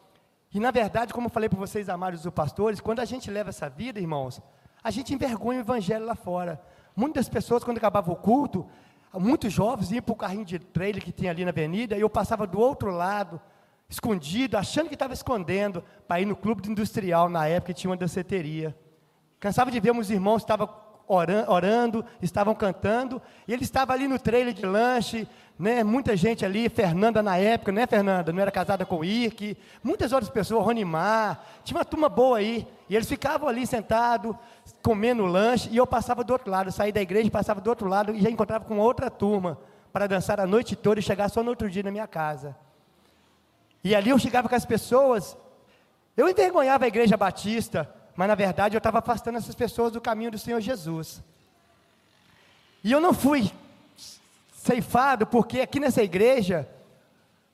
[0.54, 3.48] E na verdade, como eu falei para vocês, amados dos pastores, quando a gente leva
[3.48, 4.42] essa vida, irmãos,
[4.84, 6.62] a gente envergonha o evangelho lá fora.
[6.98, 8.68] Muitas pessoas, quando acabava o culto,
[9.14, 12.10] muitos jovens iam para o carrinho de trailer que tinha ali na avenida, e eu
[12.10, 13.40] passava do outro lado,
[13.88, 17.96] escondido, achando que estava escondendo, para ir no clube industrial, na época que tinha uma
[17.96, 18.76] danceteria.
[19.40, 20.81] Cansava de ver meus irmãos estavam
[21.12, 25.28] orando, estavam cantando, e ele estava ali no trailer de lanche,
[25.60, 28.32] né, muita gente ali, Fernanda na época, né, Fernanda?
[28.32, 32.68] Não era casada com o Irk, muitas outras pessoas, Ronimar, tinha uma turma boa aí,
[32.90, 34.36] e eles ficavam ali sentados,
[34.82, 38.16] comendo lanche, e eu passava do outro lado, saí da igreja, passava do outro lado
[38.16, 39.58] e já encontrava com outra turma,
[39.94, 42.56] para dançar a noite toda e chegar só no outro dia na minha casa.
[43.84, 45.36] E ali eu chegava com as pessoas,
[46.16, 50.32] eu envergonhava a igreja batista, mas na verdade eu estava afastando essas pessoas do caminho
[50.32, 51.24] do Senhor Jesus.
[52.84, 53.52] E eu não fui
[54.56, 56.68] ceifado, porque aqui nessa igreja,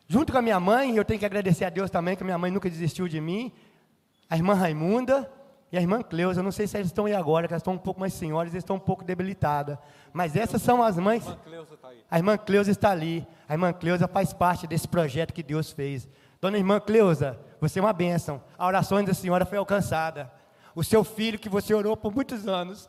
[0.08, 2.38] junto com a minha mãe, eu tenho que agradecer a Deus também, que a minha
[2.38, 3.52] mãe nunca desistiu de mim,
[4.30, 5.30] a irmã Raimunda
[5.72, 7.74] e a irmã Cleusa, eu não sei se elas estão aí agora, que elas estão
[7.74, 9.78] um pouco mais senhoras, elas estão um pouco debilitadas,
[10.13, 12.04] mas essas são as mães, a irmã Cleusa está aí.
[12.10, 16.08] A irmã Cleusa está ali, a irmã Cleusa faz parte desse projeto que Deus fez.
[16.39, 20.32] Dona irmã Cleusa, você é uma bênção, a oração da senhora foi alcançada,
[20.77, 22.87] o seu filho que você orou por muitos anos,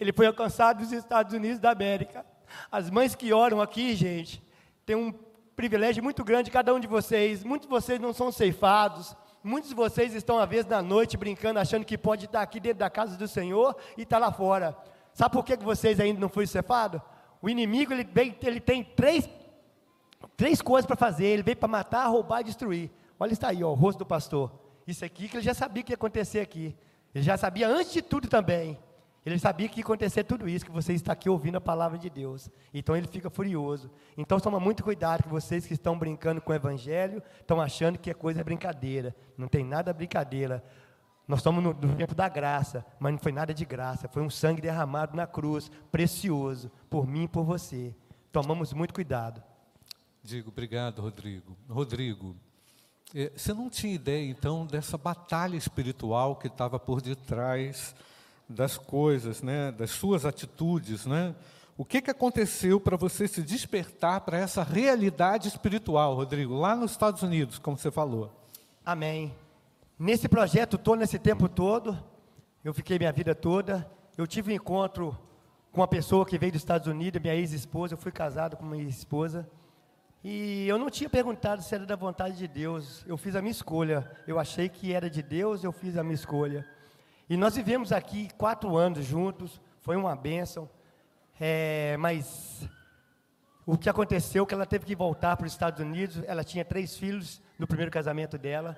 [0.00, 2.26] ele foi alcançado nos Estados Unidos da América,
[2.72, 4.42] as mães que oram aqui, gente,
[4.84, 5.12] têm um
[5.54, 7.44] privilégio muito grande, cada um de vocês.
[7.44, 9.14] Muitos de vocês não são ceifados.
[9.44, 12.80] Muitos de vocês estão, às vezes, na noite, brincando, achando que pode estar aqui dentro
[12.80, 14.76] da casa do Senhor e estar lá fora.
[15.14, 17.00] Sabe por que vocês ainda não foram ceifados?
[17.40, 19.30] O inimigo, ele, vem, ele tem três,
[20.36, 21.26] três coisas para fazer.
[21.26, 22.90] Ele veio para matar, roubar e destruir.
[23.20, 24.50] Olha, está aí, ó, o rosto do pastor.
[24.84, 26.76] Isso aqui que ele já sabia que ia acontecer aqui.
[27.14, 28.78] Ele já sabia antes de tudo também.
[29.24, 32.08] Ele sabia que ia acontecer tudo isso, que você está aqui ouvindo a palavra de
[32.08, 32.48] Deus.
[32.72, 33.90] Então ele fica furioso.
[34.16, 38.10] Então toma muito cuidado que vocês que estão brincando com o evangelho, estão achando que
[38.10, 39.14] a coisa é brincadeira.
[39.36, 40.64] Não tem nada brincadeira.
[41.28, 44.08] Nós estamos no, no tempo da graça, mas não foi nada de graça.
[44.08, 47.94] Foi um sangue derramado na cruz, precioso, por mim e por você.
[48.32, 49.42] Tomamos muito cuidado.
[50.22, 51.56] Digo, obrigado, Rodrigo.
[51.68, 52.36] Rodrigo,
[53.36, 57.94] você não tinha ideia, então, dessa batalha espiritual que estava por detrás
[58.48, 61.34] das coisas, né, das suas atitudes, né?
[61.76, 66.90] O que, que aconteceu para você se despertar para essa realidade espiritual, Rodrigo, lá nos
[66.90, 68.30] Estados Unidos, como você falou?
[68.84, 69.34] Amém.
[69.98, 71.98] Nesse projeto todo, nesse tempo todo,
[72.62, 73.90] eu fiquei minha vida toda.
[74.16, 75.16] Eu tive um encontro
[75.72, 77.94] com uma pessoa que veio dos Estados Unidos, minha ex-esposa.
[77.94, 79.48] Eu fui casado com minha esposa.
[80.22, 83.02] E eu não tinha perguntado se era da vontade de Deus.
[83.06, 84.10] Eu fiz a minha escolha.
[84.26, 86.66] Eu achei que era de Deus, eu fiz a minha escolha.
[87.28, 90.68] E nós vivemos aqui quatro anos juntos, foi uma bênção.
[91.40, 92.68] É, mas
[93.64, 96.22] o que aconteceu é que ela teve que voltar para os Estados Unidos.
[96.26, 98.76] Ela tinha três filhos no primeiro casamento dela.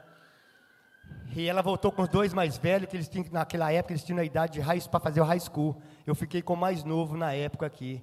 [1.35, 4.21] E ela voltou com os dois mais velhos, que eles tinham, naquela época eles tinham
[4.21, 5.81] a idade para fazer o high school.
[6.07, 8.01] Eu fiquei com o mais novo na época aqui.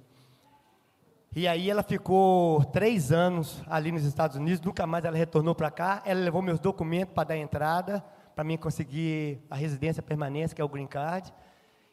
[1.34, 5.70] E aí ela ficou três anos ali nos Estados Unidos, nunca mais ela retornou para
[5.70, 6.02] cá.
[6.04, 10.64] Ela levou meus documentos para dar entrada para mim conseguir a residência permanente, que é
[10.64, 11.32] o Green Card.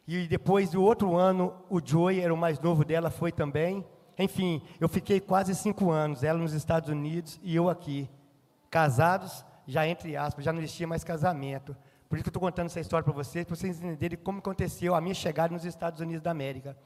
[0.06, 3.84] E depois do outro ano, o Joey, era o mais novo dela, foi também.
[4.18, 8.08] Enfim, eu fiquei quase cinco anos, ela nos Estados Unidos e eu aqui.
[8.70, 11.76] Casados, já entre aspas, já não existia mais casamento.
[12.08, 14.94] Por isso que eu estou contando essa história para vocês, para vocês entenderem como aconteceu
[14.94, 16.76] a minha chegada nos Estados Unidos da América.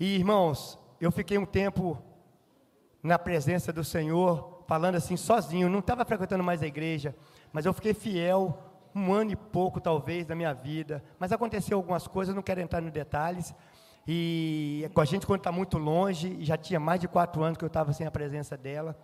[0.00, 2.00] E, irmãos, eu fiquei um tempo
[3.02, 7.14] na presença do Senhor, falando assim, sozinho, não estava frequentando mais a igreja,
[7.52, 8.58] mas eu fiquei fiel
[8.94, 11.02] um ano e pouco, talvez, da minha vida.
[11.18, 13.54] Mas aconteceu algumas coisas, não quero entrar nos detalhes.
[14.06, 17.64] E com a gente, quando está muito longe, já tinha mais de quatro anos que
[17.64, 18.98] eu estava sem a presença dela.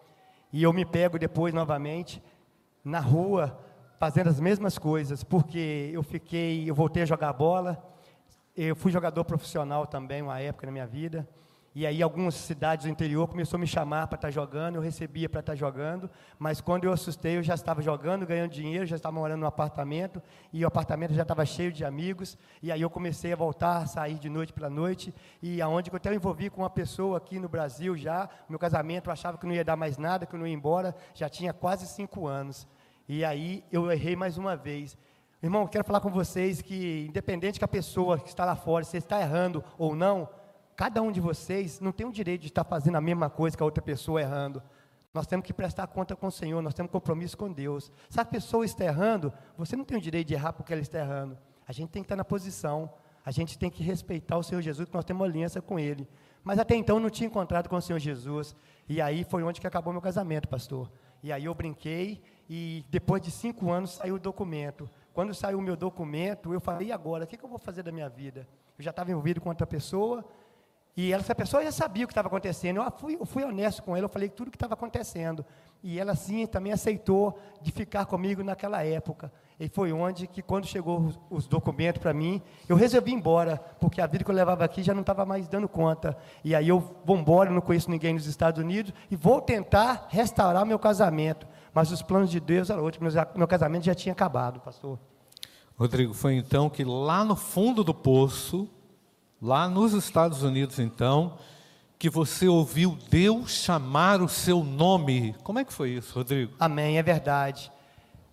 [0.52, 2.22] E eu me pego depois, novamente,
[2.84, 3.58] na rua,
[3.98, 7.82] fazendo as mesmas coisas, porque eu fiquei, eu voltei a jogar bola.
[8.56, 11.28] Eu fui jogador profissional também, uma época na minha vida.
[11.78, 14.80] E aí algumas cidades do interior começou a me chamar para estar tá jogando, eu
[14.80, 16.08] recebia para estar tá jogando,
[16.38, 20.22] mas quando eu assustei, eu já estava jogando, ganhando dinheiro, já estava morando no apartamento,
[20.50, 23.86] e o apartamento já estava cheio de amigos, e aí eu comecei a voltar, a
[23.86, 27.46] sair de noite para noite, e aonde eu até envolvi com uma pessoa aqui no
[27.46, 30.46] Brasil já, meu casamento eu achava que não ia dar mais nada, que eu não
[30.46, 32.66] ia embora, já tinha quase cinco anos.
[33.06, 34.96] E aí eu errei mais uma vez.
[35.42, 38.96] Irmão, quero falar com vocês que, independente que a pessoa que está lá fora, se
[38.96, 40.26] está errando ou não,
[40.76, 43.62] Cada um de vocês não tem o direito de estar fazendo a mesma coisa que
[43.62, 44.62] a outra pessoa errando.
[45.14, 47.90] Nós temos que prestar conta com o Senhor, nós temos compromisso com Deus.
[48.10, 50.98] Se a pessoa está errando, você não tem o direito de errar porque ela está
[50.98, 51.38] errando.
[51.66, 52.92] A gente tem que estar na posição,
[53.24, 56.06] a gente tem que respeitar o Senhor Jesus, que nós temos aliança com Ele.
[56.44, 58.54] Mas até então eu não tinha encontrado com o Senhor Jesus.
[58.86, 60.92] E aí foi onde que acabou meu casamento, pastor.
[61.22, 64.88] E aí eu brinquei e depois de cinco anos saiu o documento.
[65.14, 67.24] Quando saiu o meu documento, eu falei, e agora?
[67.24, 68.46] O que, que eu vou fazer da minha vida?
[68.78, 70.24] Eu já estava envolvido com outra pessoa,
[70.96, 72.80] e essa pessoa já sabia o que estava acontecendo.
[72.80, 75.44] Eu fui, eu fui honesto com ela, eu falei tudo o que estava acontecendo.
[75.82, 79.30] E ela sim também aceitou de ficar comigo naquela época.
[79.60, 83.58] E foi onde que, quando chegou os, os documentos para mim, eu resolvi ir embora,
[83.78, 86.16] porque a vida que eu levava aqui já não estava mais dando conta.
[86.42, 90.64] E aí eu vou embora, não conheço ninguém nos Estados Unidos, e vou tentar restaurar
[90.64, 91.46] meu casamento.
[91.74, 94.98] Mas os planos de Deus eram outros, meu casamento já tinha acabado, pastor.
[95.78, 98.66] Rodrigo, foi então que lá no fundo do poço,
[99.46, 101.34] lá nos Estados Unidos, então,
[101.96, 105.36] que você ouviu Deus chamar o seu nome.
[105.44, 106.52] Como é que foi isso, Rodrigo?
[106.58, 107.70] Amém, é verdade.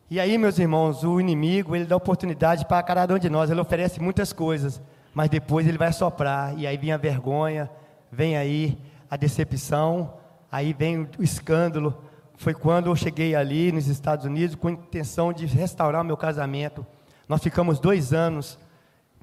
[0.09, 3.61] E aí, meus irmãos, o inimigo, ele dá oportunidade para cada um de nós, ele
[3.61, 4.81] oferece muitas coisas,
[5.13, 7.69] mas depois ele vai soprar, e aí vem a vergonha,
[8.11, 8.75] vem aí
[9.07, 10.15] a decepção,
[10.51, 11.95] aí vem o escândalo.
[12.37, 16.83] Foi quando eu cheguei ali nos Estados Unidos com a intenção de restaurar meu casamento.
[17.29, 18.57] Nós ficamos dois anos.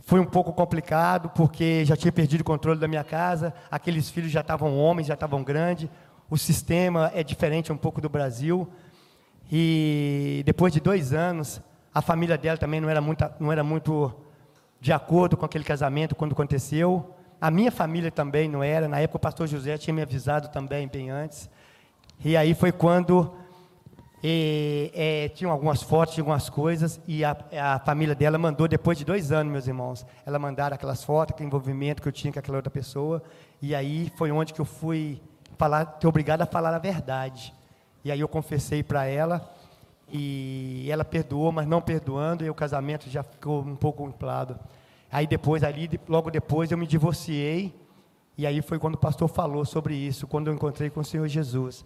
[0.03, 4.31] Foi um pouco complicado, porque já tinha perdido o controle da minha casa, aqueles filhos
[4.31, 5.89] já estavam homens, já estavam grandes.
[6.29, 8.69] O sistema é diferente um pouco do Brasil.
[9.51, 11.61] E depois de dois anos,
[11.93, 14.13] a família dela também não era muito, não era muito
[14.81, 17.15] de acordo com aquele casamento quando aconteceu.
[17.41, 18.87] A minha família também não era.
[18.87, 21.51] Na época o pastor José tinha me avisado também bem antes.
[22.25, 23.35] E aí foi quando
[24.23, 28.99] e, é, tinham algumas fotos, tinha algumas coisas, e a, a, família dela mandou, depois
[28.99, 32.39] de dois anos, meus irmãos, ela mandaram aquelas fotos, aquele envolvimento que eu tinha com
[32.39, 33.23] aquela outra pessoa,
[33.63, 35.21] e aí foi onde que eu fui
[35.57, 37.55] falar, ter obrigado a falar a verdade.
[38.05, 39.51] E aí eu confessei para ela,
[40.13, 44.59] e ela perdoou, mas não perdoando, e o casamento já ficou um pouco inflado.
[45.11, 47.75] Aí depois, ali, logo depois, eu me divorciei,
[48.37, 51.27] e aí foi quando o pastor falou sobre isso, quando eu encontrei com o Senhor
[51.27, 51.85] Jesus.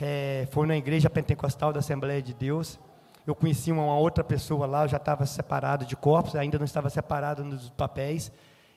[0.00, 2.78] É, foi na igreja pentecostal da Assembleia de Deus.
[3.26, 6.90] Eu conheci uma outra pessoa lá, eu já estava separado de corpos, ainda não estava
[6.90, 8.32] separado nos papéis.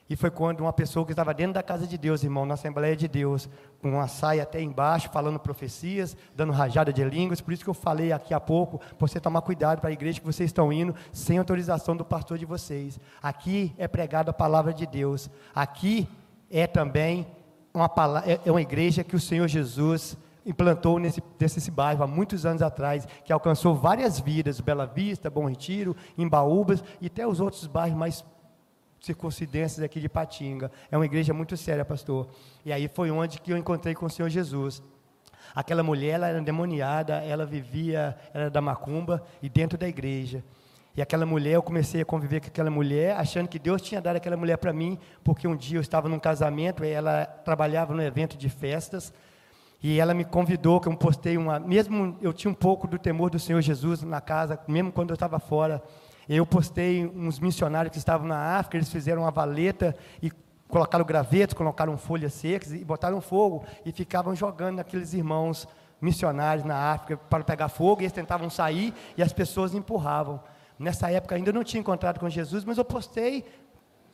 [0.08, 2.94] E foi quando uma pessoa que estava dentro da casa de Deus, irmão, na Assembleia
[2.94, 3.48] de Deus,
[3.82, 7.40] com uma saia até embaixo, falando profecias, dando rajada de línguas.
[7.40, 10.26] Por isso que eu falei aqui há pouco, você tomar cuidado para a igreja que
[10.26, 13.00] vocês estão indo, sem autorização do pastor de vocês.
[13.20, 15.28] Aqui é pregada a palavra de Deus.
[15.52, 16.08] Aqui
[16.48, 17.26] é também
[17.74, 17.90] uma,
[18.24, 22.62] é, é uma igreja que o Senhor Jesus implantou nesse, nesse bairro há muitos anos
[22.62, 27.98] atrás, que alcançou várias vidas, Bela Vista, Bom Retiro, Embaúbas e até os outros bairros
[27.98, 28.24] mais
[29.00, 30.70] circuncidências aqui de Patinga.
[30.90, 32.28] É uma igreja muito séria, pastor.
[32.64, 34.82] E aí foi onde que eu encontrei com o Senhor Jesus.
[35.54, 40.44] Aquela mulher, ela era endemoniada, ela vivia, era da macumba e dentro da igreja.
[40.96, 44.16] E aquela mulher, eu comecei a conviver com aquela mulher, achando que Deus tinha dado
[44.16, 48.36] aquela mulher para mim, porque um dia eu estava num casamento, ela trabalhava no evento
[48.36, 49.12] de festas,
[49.88, 53.30] e ela me convidou, que eu postei uma, mesmo eu tinha um pouco do temor
[53.30, 55.80] do Senhor Jesus na casa, mesmo quando eu estava fora.
[56.28, 60.32] Eu postei uns missionários que estavam na África, eles fizeram uma valeta e
[60.66, 65.68] colocaram gravetos, colocaram folhas secas e botaram fogo e ficavam jogando naqueles irmãos
[66.00, 70.40] missionários na África para pegar fogo, e eles tentavam sair e as pessoas empurravam.
[70.76, 73.44] Nessa época ainda não tinha encontrado com Jesus, mas eu postei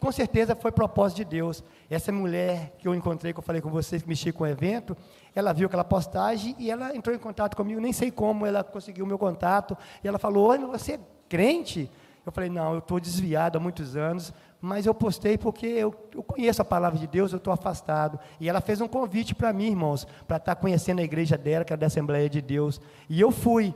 [0.02, 1.62] com certeza foi propósito de Deus.
[1.88, 4.96] Essa mulher que eu encontrei, que eu falei com vocês, que mexi com o evento,
[5.32, 9.04] ela viu aquela postagem e ela entrou em contato comigo, nem sei como ela conseguiu
[9.04, 11.88] o meu contato, e ela falou, Oi, você é crente?
[12.26, 16.22] Eu falei, não, eu estou desviado há muitos anos, mas eu postei porque eu, eu
[16.24, 18.18] conheço a palavra de Deus, eu estou afastado.
[18.40, 21.64] E ela fez um convite para mim, irmãos, para estar tá conhecendo a igreja dela,
[21.64, 22.80] que é da Assembleia de Deus.
[23.08, 23.72] E eu fui.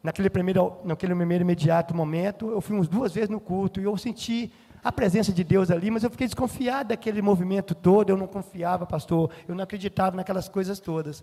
[0.00, 3.96] Naquele primeiro, naquele primeiro imediato momento, eu fui umas duas vezes no culto e eu
[3.96, 8.26] senti a presença de Deus ali, mas eu fiquei desconfiado daquele movimento todo, eu não
[8.26, 11.22] confiava, pastor, eu não acreditava naquelas coisas todas.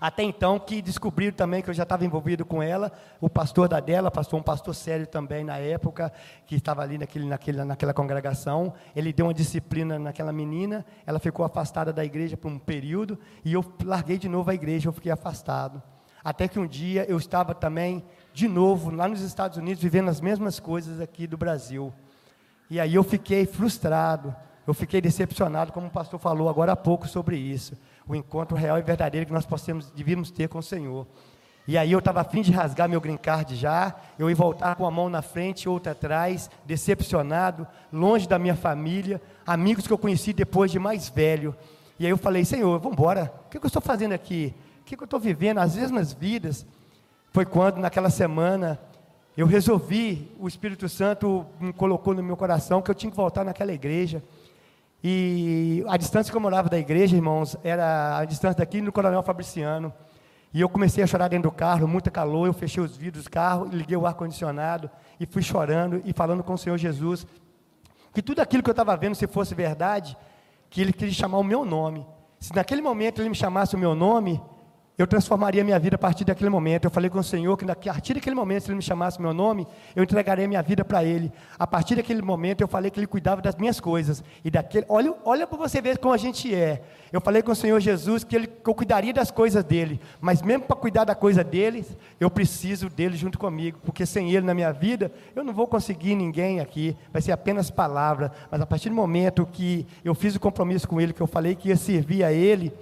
[0.00, 3.80] Até então que descobriram também que eu já estava envolvido com ela, o pastor da
[3.80, 6.12] dela, pastor, um pastor sério também na época,
[6.46, 11.44] que estava ali naquele, naquele, naquela congregação, ele deu uma disciplina naquela menina, ela ficou
[11.44, 15.12] afastada da igreja por um período, e eu larguei de novo a igreja, eu fiquei
[15.12, 15.82] afastado.
[16.22, 20.20] Até que um dia eu estava também, de novo, lá nos Estados Unidos, vivendo as
[20.20, 21.92] mesmas coisas aqui do Brasil.
[22.70, 24.34] E aí eu fiquei frustrado,
[24.66, 27.76] eu fiquei decepcionado, como o pastor falou agora há pouco sobre isso.
[28.06, 31.06] O encontro real e verdadeiro que nós possamos, devíamos ter com o Senhor.
[31.66, 34.86] E aí eu estava afim de rasgar meu green card já, eu ia voltar com
[34.86, 39.96] a mão na frente e outra atrás, decepcionado, longe da minha família, amigos que eu
[39.96, 41.56] conheci depois de mais velho.
[41.98, 44.54] E aí eu falei, Senhor, vamos embora, o que, que eu estou fazendo aqui?
[44.80, 45.58] O que, que eu estou vivendo?
[45.58, 46.66] As mesmas vidas.
[47.32, 48.78] Foi quando, naquela semana,
[49.36, 53.44] eu resolvi, o Espírito Santo me colocou no meu coração que eu tinha que voltar
[53.44, 54.22] naquela igreja.
[55.02, 59.22] E a distância que eu morava da igreja, irmãos, era a distância daqui no Coronel
[59.22, 59.92] Fabriciano.
[60.52, 63.30] E eu comecei a chorar dentro do carro, muita calor, eu fechei os vidros do
[63.30, 67.26] carro, liguei o ar-condicionado e fui chorando e falando com o Senhor Jesus.
[68.14, 70.16] Que tudo aquilo que eu estava vendo, se fosse verdade,
[70.70, 72.06] que Ele queria chamar o meu nome.
[72.38, 74.40] Se naquele momento Ele me chamasse o meu nome,
[74.96, 76.84] eu transformaria minha vida a partir daquele momento.
[76.84, 79.34] Eu falei com o Senhor que a partir daquele momento, se Ele me chamasse meu
[79.34, 79.66] nome,
[79.96, 81.32] eu entregaria minha vida para Ele.
[81.58, 84.22] A partir daquele momento, eu falei que Ele cuidava das minhas coisas.
[84.44, 86.80] E daquele, olha, olha para você ver como a gente é.
[87.12, 90.00] Eu falei com o Senhor Jesus que, ele, que eu cuidaria das coisas dele.
[90.20, 91.84] Mas mesmo para cuidar da coisa dele,
[92.20, 93.80] eu preciso dele junto comigo.
[93.84, 96.96] Porque sem Ele na minha vida, eu não vou conseguir ninguém aqui.
[97.12, 98.30] Vai ser apenas palavra.
[98.48, 101.56] Mas a partir do momento que eu fiz o compromisso com Ele, que eu falei
[101.56, 102.72] que ia servir a Ele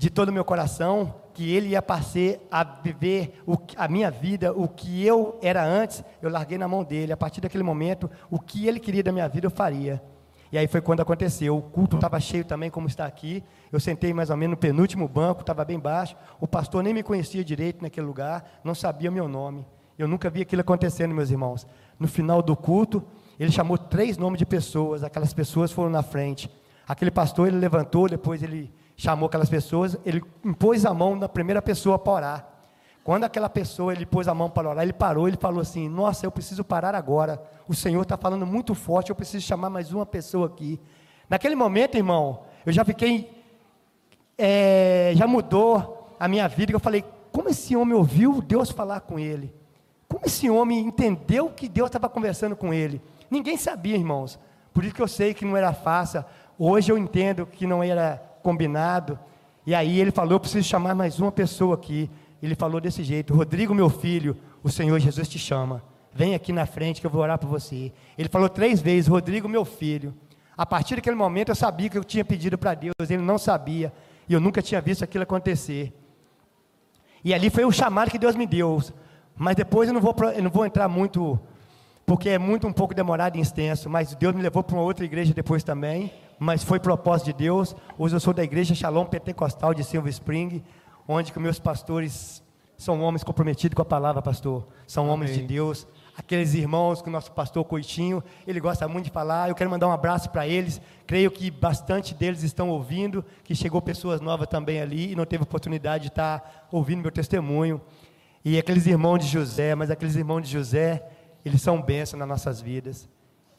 [0.00, 4.50] de todo o meu coração que ele ia passar a viver o, a minha vida,
[4.50, 7.12] o que eu era antes, eu larguei na mão dele.
[7.12, 10.02] A partir daquele momento, o que ele queria da minha vida, eu faria.
[10.50, 11.54] E aí foi quando aconteceu.
[11.54, 13.44] O culto estava cheio também, como está aqui.
[13.70, 16.16] Eu sentei mais ou menos no penúltimo banco, estava bem baixo.
[16.40, 19.66] O pastor nem me conhecia direito naquele lugar, não sabia meu nome.
[19.98, 21.66] Eu nunca vi aquilo acontecendo, meus irmãos.
[21.98, 23.04] No final do culto,
[23.38, 26.50] ele chamou três nomes de pessoas, aquelas pessoas foram na frente.
[26.88, 31.62] Aquele pastor, ele levantou, depois ele chamou aquelas pessoas, ele impôs a mão na primeira
[31.62, 32.48] pessoa para orar.
[33.02, 36.26] Quando aquela pessoa ele pôs a mão para orar, ele parou, ele falou assim: Nossa,
[36.26, 37.42] eu preciso parar agora.
[37.66, 40.78] O Senhor está falando muito forte, eu preciso chamar mais uma pessoa aqui.
[41.30, 43.42] Naquele momento, irmão, eu já fiquei,
[44.36, 46.70] é, já mudou a minha vida.
[46.70, 49.50] Eu falei: Como esse homem ouviu Deus falar com ele?
[50.06, 53.00] Como esse homem entendeu que Deus estava conversando com ele?
[53.30, 54.38] Ninguém sabia, irmãos.
[54.74, 56.22] Por isso que eu sei que não era fácil.
[56.58, 59.18] Hoje eu entendo que não era combinado.
[59.66, 62.10] E aí ele falou: Eu preciso chamar mais uma pessoa aqui.
[62.42, 65.82] Ele falou desse jeito: Rodrigo, meu filho, o Senhor Jesus te chama.
[66.12, 67.92] Vem aqui na frente que eu vou orar por você.
[68.18, 70.14] Ele falou três vezes: Rodrigo, meu filho.
[70.56, 73.92] A partir daquele momento eu sabia que eu tinha pedido para Deus, ele não sabia.
[74.28, 75.92] E eu nunca tinha visto aquilo acontecer.
[77.24, 78.82] E ali foi o chamado que Deus me deu.
[79.36, 81.38] Mas depois eu não vou, eu não vou entrar muito,
[82.04, 83.88] porque é muito um pouco demorado e extenso.
[83.88, 87.76] Mas Deus me levou para uma outra igreja depois também mas foi propósito de Deus.
[87.98, 90.64] Hoje eu sou da igreja Shalom Pentecostal de Silver Spring,
[91.06, 92.42] onde que meus pastores
[92.78, 94.66] são homens comprometidos com a palavra, pastor.
[94.86, 95.14] São Amém.
[95.14, 95.86] homens de Deus.
[96.16, 99.50] Aqueles irmãos que o nosso pastor Coitinho, ele gosta muito de falar.
[99.50, 100.80] Eu quero mandar um abraço para eles.
[101.06, 105.42] Creio que bastante deles estão ouvindo, que chegou pessoas novas também ali e não teve
[105.42, 107.82] oportunidade de estar ouvindo meu testemunho.
[108.42, 111.06] E aqueles irmãos de José, mas aqueles irmãos de José,
[111.44, 113.06] eles são bênçãos nas nossas vidas.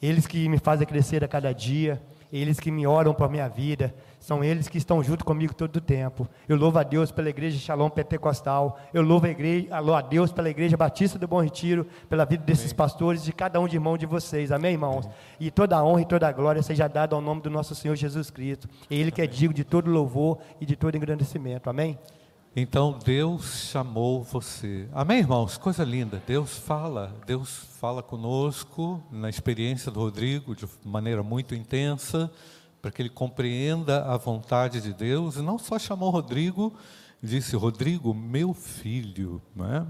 [0.02, 2.02] Eles que me fazem crescer a cada dia
[2.32, 5.76] eles que me oram para a minha vida, são eles que estão junto comigo todo
[5.76, 6.28] o tempo.
[6.48, 10.50] Eu louvo a Deus pela igreja Shalom Pentecostal, eu louvo a, igreja, a Deus pela
[10.50, 12.76] igreja Batista do Bom Retiro, pela vida desses Amém.
[12.76, 15.06] pastores, de cada um de irmão de vocês, amém, irmãos?
[15.06, 15.18] Amém.
[15.40, 17.96] E toda a honra e toda a glória seja dada ao nome do nosso Senhor
[17.96, 21.98] Jesus Cristo, Ele que é digno de todo louvor e de todo engrandecimento, amém?
[22.54, 24.86] Então Deus chamou você.
[24.92, 25.58] Amém, irmãos?
[25.58, 26.22] Coisa linda.
[26.28, 27.50] Deus fala, Deus
[27.80, 32.30] fala conosco na experiência do Rodrigo de maneira muito intensa,
[32.82, 35.38] para que ele compreenda a vontade de Deus.
[35.38, 36.74] E não só chamou Rodrigo,
[37.24, 39.42] disse: Rodrigo, meu filho.
[39.56, 39.88] Não é?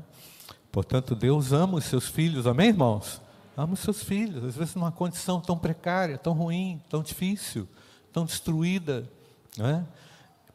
[0.71, 2.45] Portanto, Deus ama os seus filhos.
[2.45, 3.19] Amém, irmãos?
[3.57, 4.43] Ama os seus filhos.
[4.43, 7.67] Às vezes numa condição tão precária, tão ruim, tão difícil,
[8.13, 9.09] tão destruída.
[9.57, 9.83] Não é?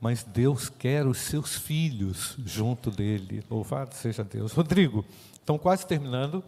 [0.01, 3.43] Mas Deus quer os seus filhos junto dele.
[3.51, 4.53] Louvado seja Deus.
[4.53, 5.05] Rodrigo,
[5.43, 6.43] então quase terminando.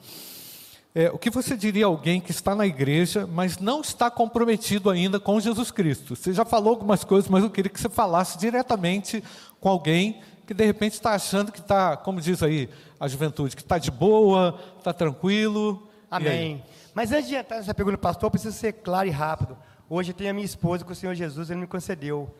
[0.95, 4.91] É, o que você diria a alguém que está na igreja, mas não está comprometido
[4.91, 6.17] ainda com Jesus Cristo?
[6.17, 9.23] Você já falou algumas coisas, mas eu queria que você falasse diretamente
[9.61, 13.61] com alguém que de repente está achando que está, como diz aí a juventude, que
[13.61, 15.87] está de boa, está tranquilo.
[16.11, 16.65] Amém.
[16.95, 19.59] Mas antes de entrar nessa pergunta, pastor, eu preciso ser claro e rápido.
[19.91, 22.35] Hoje tem a minha esposa que o Senhor Jesus ele me concedeu.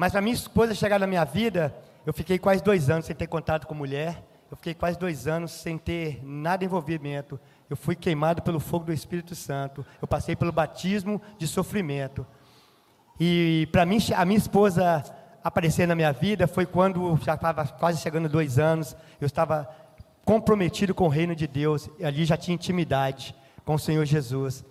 [0.00, 1.76] Mas para minha esposa chegar na minha vida,
[2.06, 4.24] eu fiquei quase dois anos sem ter contato com mulher.
[4.50, 7.38] Eu fiquei quase dois anos sem ter nada envolvimento.
[7.68, 9.84] Eu fui queimado pelo fogo do Espírito Santo.
[10.00, 12.26] Eu passei pelo batismo de sofrimento.
[13.20, 15.04] E para mim, a minha esposa
[15.44, 18.96] aparecer na minha vida foi quando já estava quase chegando dois anos.
[19.20, 19.68] Eu estava
[20.24, 21.90] comprometido com o reino de Deus.
[22.02, 23.34] Ali já tinha intimidade
[23.66, 24.64] com o Senhor Jesus.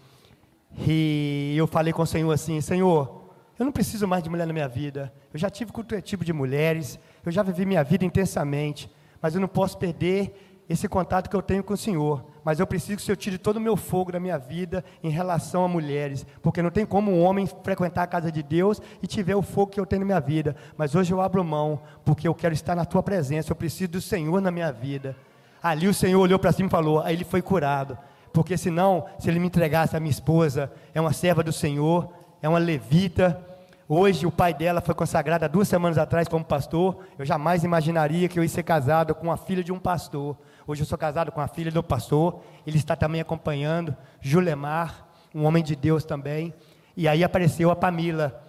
[0.87, 3.18] E eu falei com o Senhor assim: Senhor,
[3.59, 5.13] eu não preciso mais de mulher na minha vida.
[5.33, 8.89] Eu já tive qualquer tipo de mulheres, eu já vivi minha vida intensamente,
[9.21, 12.23] mas eu não posso perder esse contato que eu tenho com o Senhor.
[12.43, 15.09] Mas eu preciso que o Senhor tire todo o meu fogo da minha vida em
[15.09, 19.07] relação a mulheres, porque não tem como um homem frequentar a casa de Deus e
[19.07, 20.55] tiver o fogo que eu tenho na minha vida.
[20.77, 24.01] Mas hoje eu abro mão, porque eu quero estar na tua presença, eu preciso do
[24.01, 25.17] Senhor na minha vida.
[25.61, 27.97] Ali o Senhor olhou para cima e falou: aí ele foi curado.
[28.31, 32.47] Porque senão, se ele me entregasse a minha esposa, é uma serva do Senhor, é
[32.47, 33.43] uma levita,
[33.91, 36.99] Hoje o pai dela foi consagrado há duas semanas atrás como pastor.
[37.17, 40.37] Eu jamais imaginaria que eu ia ser casado com a filha de um pastor.
[40.67, 42.39] Hoje eu sou casado com a filha do pastor.
[42.67, 43.97] Ele está também acompanhando.
[44.21, 46.53] Julemar, um homem de Deus também.
[46.95, 48.39] E aí apareceu a Pamila.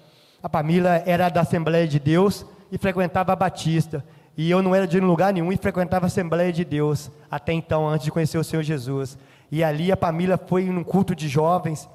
[0.43, 4.05] A Pamila era da Assembleia de Deus e frequentava a Batista.
[4.37, 7.89] E eu não era de lugar nenhum e frequentava a Assembleia de Deus, até então,
[7.89, 9.17] antes de conhecer o Senhor Jesus.
[9.51, 11.89] E ali a família foi num culto de jovens,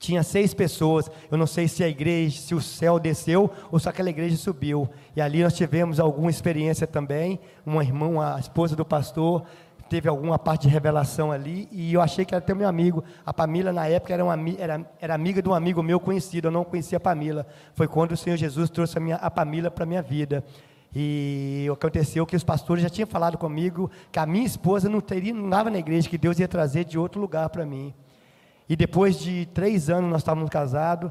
[0.00, 1.10] tinha seis pessoas.
[1.30, 4.88] Eu não sei se a igreja, se o céu desceu ou se aquela igreja subiu.
[5.14, 7.38] E ali nós tivemos alguma experiência também.
[7.64, 9.44] Uma irmã, a esposa do pastor,
[9.90, 11.68] teve alguma parte de revelação ali.
[11.70, 13.04] E eu achei que era até meu amigo.
[13.26, 16.48] A Pamila, na época, era, uma, era, era amiga de um amigo meu conhecido.
[16.48, 17.46] Eu não conhecia a Pamila.
[17.74, 20.42] Foi quando o Senhor Jesus trouxe a, minha, a Pamila para a minha vida.
[20.96, 25.34] E aconteceu que os pastores já tinham falado comigo que a minha esposa não teria
[25.34, 27.94] nada na igreja, que Deus ia trazer de outro lugar para mim.
[28.70, 31.10] E depois de três anos nós estávamos casados,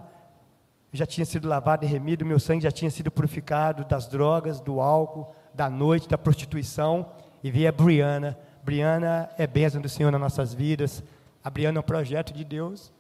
[0.93, 4.79] já tinha sido lavado e remido, meu sangue já tinha sido purificado das drogas, do
[4.79, 7.07] álcool, da noite, da prostituição.
[7.43, 8.39] E veio a Briana.
[8.63, 11.03] Briana é bênção do Senhor nas nossas vidas.
[11.43, 12.93] A Briana é um projeto de Deus.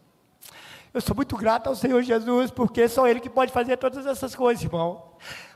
[0.93, 4.35] Eu sou muito grato ao Senhor Jesus, porque só Ele que pode fazer todas essas
[4.35, 5.13] coisas, irmão.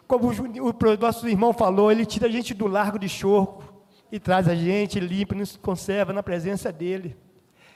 [0.07, 3.63] Como o, nosso irmão falou, Ele tira a gente do largo de chorro
[4.09, 7.17] e traz a gente, limpa, nos conserva na presença dEle.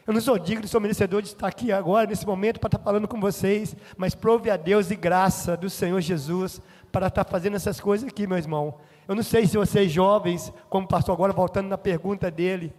[0.08, 3.10] Eu não sou digno, sou merecedor de estar aqui agora, nesse momento, para estar falando
[3.10, 6.62] com vocês, mas prove a Deus e graça do Senhor Jesus
[6.93, 8.76] para estar fazendo essas coisas aqui, meu irmão.
[9.05, 12.74] Eu não sei se vocês jovens, como pastor agora, voltando na pergunta dele,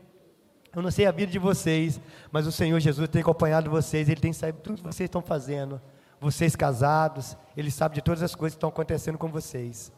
[0.74, 2.00] eu não sei a vida de vocês,
[2.32, 5.78] mas o Senhor Jesus tem acompanhado vocês, Ele tem sabido tudo que vocês estão fazendo.
[6.18, 9.92] Vocês casados, Ele sabe de todas as coisas que estão acontecendo com vocês.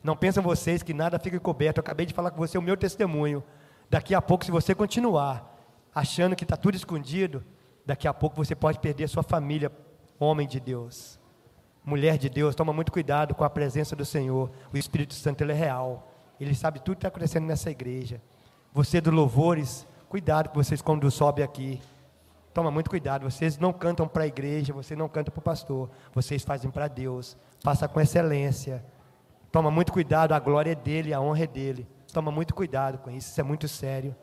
[0.00, 1.78] Não pensam vocês que nada fica encoberto.
[1.78, 3.42] Eu acabei de falar com você o meu testemunho.
[3.90, 5.57] Daqui a pouco, se você continuar
[5.94, 7.44] achando que está tudo escondido,
[7.84, 9.72] daqui a pouco você pode perder sua família,
[10.18, 11.18] homem de Deus.
[11.84, 14.50] Mulher de Deus, toma muito cuidado com a presença do Senhor.
[14.72, 16.12] O Espírito Santo ele é real.
[16.38, 18.20] Ele sabe tudo que está acontecendo nessa igreja.
[18.72, 21.80] Você do louvores, cuidado com vocês quando sobe aqui.
[22.52, 23.30] Toma muito cuidado.
[23.30, 25.90] Vocês não cantam para a igreja, vocês não cantam para o pastor.
[26.12, 27.36] Vocês fazem para Deus.
[27.62, 28.84] Faça com excelência.
[29.50, 31.88] Toma muito cuidado, a glória é dele, a honra é dele.
[32.12, 34.14] Toma muito cuidado com isso, isso é muito sério.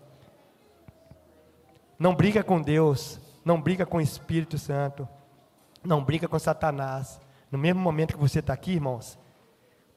[1.98, 5.08] Não briga com Deus, não briga com o Espírito Santo,
[5.84, 7.22] não briga com Satanás.
[7.50, 9.18] No mesmo momento que você está aqui, irmãos,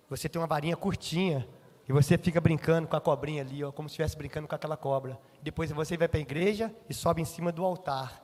[0.08, 1.48] você tem uma varinha curtinha
[1.88, 4.76] e você fica brincando com a cobrinha ali, ó, como se estivesse brincando com aquela
[4.76, 5.18] cobra.
[5.42, 8.22] Depois você vai para a igreja e sobe em cima do altar.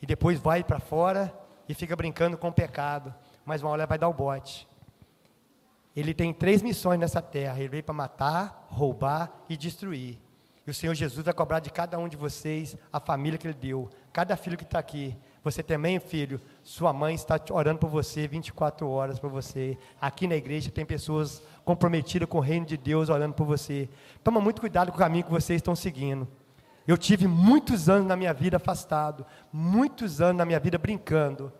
[0.00, 1.32] E depois vai para fora
[1.68, 3.14] e fica brincando com o pecado.
[3.44, 4.68] Mas uma hora vai dar o bote.
[5.94, 10.18] Ele tem três missões nessa terra: ele veio para matar, roubar e destruir.
[10.66, 13.54] E o Senhor Jesus vai cobrar de cada um de vocês a família que Ele
[13.54, 13.90] deu.
[14.12, 15.16] Cada filho que está aqui.
[15.42, 19.76] Você também, filho, sua mãe está orando por você 24 horas por você.
[20.00, 23.88] Aqui na igreja tem pessoas comprometidas com o reino de Deus orando por você.
[24.22, 26.28] Toma muito cuidado com o caminho que vocês estão seguindo.
[26.86, 31.52] Eu tive muitos anos na minha vida afastado, muitos anos na minha vida brincando.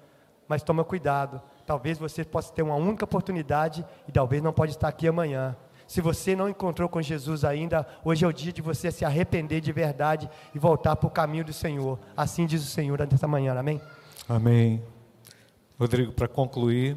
[0.46, 1.42] Mas toma cuidado.
[1.66, 5.57] Talvez você possa ter uma única oportunidade e talvez não pode estar aqui amanhã.
[5.93, 9.61] Se você não encontrou com Jesus ainda, hoje é o dia de você se arrepender
[9.61, 11.99] de verdade e voltar para o caminho do Senhor.
[12.16, 13.78] Assim diz o Senhor nesta manhã, amém?
[14.26, 14.82] Amém.
[15.78, 16.97] Rodrigo, para concluir,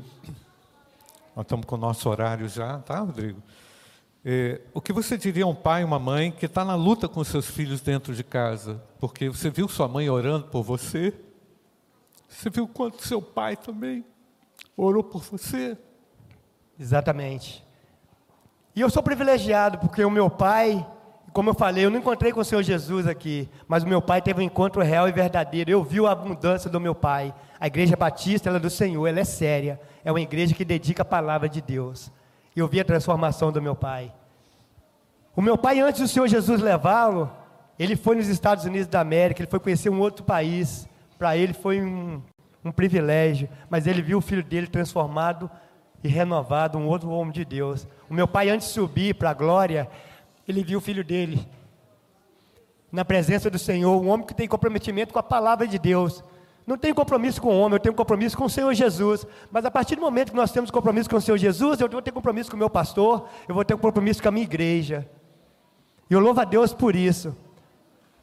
[1.35, 3.43] nós estamos com o nosso horário já, tá, Rodrigo?
[4.23, 7.21] É, o que você diria a um pai, uma mãe que está na luta com
[7.21, 8.81] seus filhos dentro de casa?
[8.97, 11.13] Porque você viu sua mãe orando por você?
[12.29, 14.05] Você viu quanto seu pai também
[14.77, 15.77] orou por você?
[16.79, 17.64] Exatamente.
[18.75, 20.85] E eu sou privilegiado, porque o meu pai,
[21.31, 24.21] como eu falei, eu não encontrei com o Senhor Jesus aqui, mas o meu pai
[24.21, 25.71] teve um encontro real e verdadeiro.
[25.71, 27.33] Eu vi a abundância do meu pai.
[27.57, 29.79] A igreja batista, ela é do Senhor, ela é séria.
[30.03, 32.11] É uma igreja que dedica a palavra de Deus.
[32.53, 34.13] E eu vi a transformação do meu pai.
[35.33, 37.31] O meu pai, antes do Senhor Jesus levá-lo,
[37.79, 40.85] ele foi nos Estados Unidos da América, ele foi conhecer um outro país.
[41.17, 42.21] Para ele foi um,
[42.63, 45.49] um privilégio, mas ele viu o filho dele transformado
[46.05, 47.87] e renovado, um outro homem de Deus.
[48.09, 49.89] O meu pai, antes de subir para a glória,
[50.47, 51.47] ele viu o filho dele
[52.91, 56.23] na presença do Senhor, um homem que tem comprometimento com a palavra de Deus.
[56.65, 59.27] Não tenho compromisso com o homem, eu tenho compromisso com o Senhor Jesus.
[59.51, 62.01] Mas a partir do momento que nós temos compromisso com o Senhor Jesus, eu vou
[62.01, 65.07] ter compromisso com o meu pastor, eu vou ter compromisso com a minha igreja.
[66.09, 67.35] E eu louvo a Deus por isso.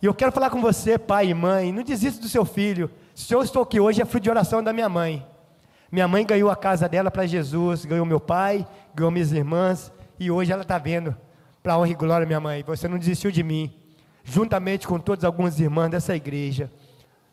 [0.01, 2.91] E eu quero falar com você, pai e mãe, não desista do seu filho.
[3.15, 5.25] Se eu estou aqui hoje, é fruto de oração da minha mãe.
[5.93, 10.31] Minha mãe ganhou a casa dela para Jesus, ganhou meu pai, ganhou minhas irmãs, e
[10.31, 11.15] hoje ela está vendo,
[11.63, 13.71] para honra e glória, minha mãe, você não desistiu de mim,
[14.25, 16.73] juntamente com todas algumas irmãs dessa igreja.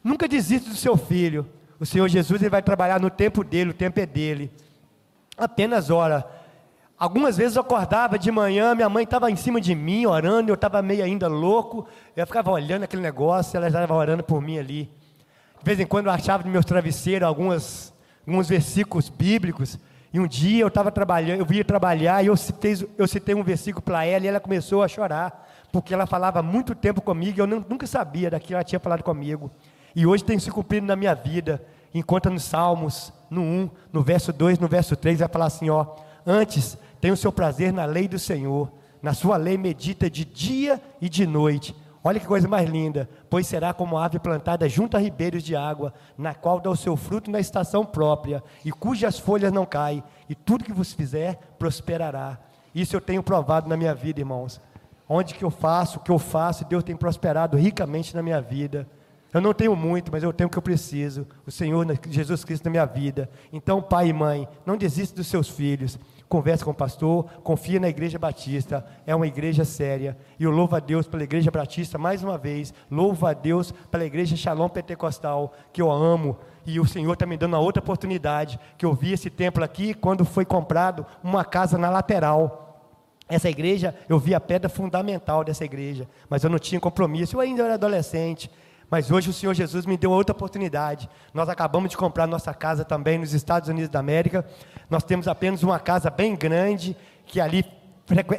[0.04, 1.48] Nunca desista do seu filho.
[1.80, 4.52] O Senhor Jesus ele vai trabalhar no tempo dele, o tempo é dele.
[5.38, 6.30] Apenas ora.
[6.98, 10.56] Algumas vezes eu acordava de manhã, minha mãe estava em cima de mim, orando, eu
[10.56, 14.92] estava meio ainda louco, eu ficava olhando aquele negócio, ela estava orando por mim ali.
[15.60, 17.98] De vez em quando eu achava no meu travesseiro algumas
[18.28, 19.78] alguns versículos bíblicos,
[20.12, 23.44] E um dia eu estava trabalhando, eu via trabalhar e eu citei, eu citei um
[23.44, 27.42] versículo para ela e ela começou a chorar, porque ela falava muito tempo comigo e
[27.42, 29.52] eu nunca sabia daquilo que ela tinha falado comigo.
[29.96, 31.64] E hoje tem se cumprido na minha vida.
[31.94, 35.86] Encontra nos Salmos, no 1, no verso 2, no verso 3, vai falar assim: ó,
[36.26, 40.82] antes tem o seu prazer na lei do Senhor, na sua lei medita de dia
[41.00, 41.76] e de noite.
[42.04, 45.94] Olha que coisa mais linda, pois será como ave plantada junto a ribeiros de água,
[46.18, 50.34] na qual dá o seu fruto na estação própria, e cujas folhas não caem, e
[50.34, 52.38] tudo que vos fizer prosperará.
[52.74, 54.62] Isso eu tenho provado na minha vida, irmãos.
[55.08, 58.88] Onde que eu faço, o que eu faço, Deus tem prosperado ricamente na minha vida.
[59.34, 61.28] Eu não tenho muito, mas eu tenho o que eu preciso.
[61.46, 63.30] O Senhor, Jesus Cristo na minha vida.
[63.52, 66.00] Então, pai e mãe, não desista dos seus filhos
[66.30, 70.16] converse com o pastor, confia na Igreja Batista, é uma igreja séria.
[70.40, 74.06] E eu louvo a Deus pela Igreja Batista mais uma vez, louvo a Deus pela
[74.06, 76.38] Igreja Shalom Pentecostal, que eu amo.
[76.66, 79.96] E o Senhor está me dando uma outra oportunidade, que eu vi esse templo aqui
[79.96, 82.68] quando foi comprado uma casa na lateral.
[83.28, 87.40] Essa igreja, eu vi a pedra fundamental dessa igreja, mas eu não tinha compromisso, eu
[87.40, 88.52] ainda era adolescente.
[88.90, 91.10] Mas hoje o Senhor Jesus me deu outra oportunidade.
[91.34, 94.46] Nós acabamos de comprar nossa casa também nos Estados Unidos da América.
[94.90, 97.64] Nós temos apenas uma casa bem grande, que ali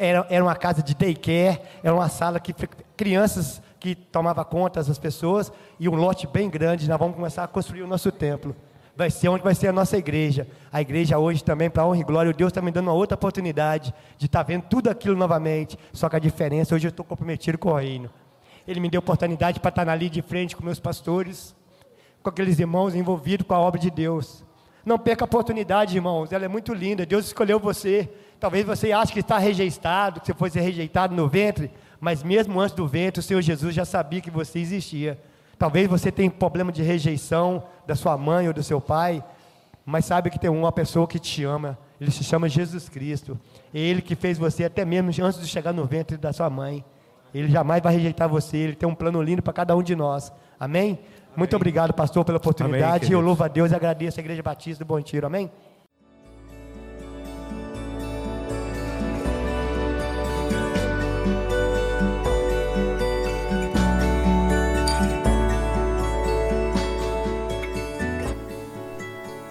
[0.00, 2.52] era, uma casa de daycare, era uma sala que
[2.96, 6.88] crianças que tomava conta das pessoas, e um lote bem grande.
[6.88, 8.54] Nós vamos começar a construir o nosso templo.
[8.94, 10.46] Vai ser onde vai ser a nossa igreja.
[10.70, 13.94] A igreja hoje também, para honra e glória, Deus está me dando uma outra oportunidade
[14.18, 15.78] de estar tá vendo tudo aquilo novamente.
[15.92, 18.10] Só que a diferença, hoje eu estou comprometido com o reino.
[18.70, 21.56] Ele me deu oportunidade para estar ali de frente com meus pastores,
[22.22, 24.44] com aqueles irmãos envolvidos com a obra de Deus.
[24.86, 27.04] Não perca a oportunidade, irmãos, ela é muito linda.
[27.04, 28.08] Deus escolheu você.
[28.38, 31.68] Talvez você ache que está rejeitado, que você fosse rejeitado no ventre,
[32.00, 35.20] mas mesmo antes do ventre, o Senhor Jesus já sabia que você existia.
[35.58, 39.20] Talvez você tenha problema de rejeição da sua mãe ou do seu pai,
[39.84, 41.76] mas sabe que tem uma pessoa que te ama.
[42.00, 43.36] Ele se chama Jesus Cristo.
[43.74, 46.84] É Ele que fez você até mesmo antes de chegar no ventre da sua mãe.
[47.34, 50.32] Ele jamais vai rejeitar você, ele tem um plano lindo para cada um de nós.
[50.58, 50.82] Amém?
[50.82, 50.98] Amém.
[51.36, 53.06] Muito obrigado, pastor, pela oportunidade.
[53.06, 55.26] Amém, eu louvo a Deus e agradeço a Igreja Batista do Bom Tiro.
[55.26, 55.50] Amém?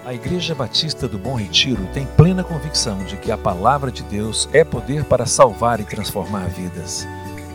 [0.04, 4.48] A Igreja Batista do Bom Retiro tem plena convicção de que a palavra de Deus
[4.52, 7.06] é poder para salvar e transformar vidas.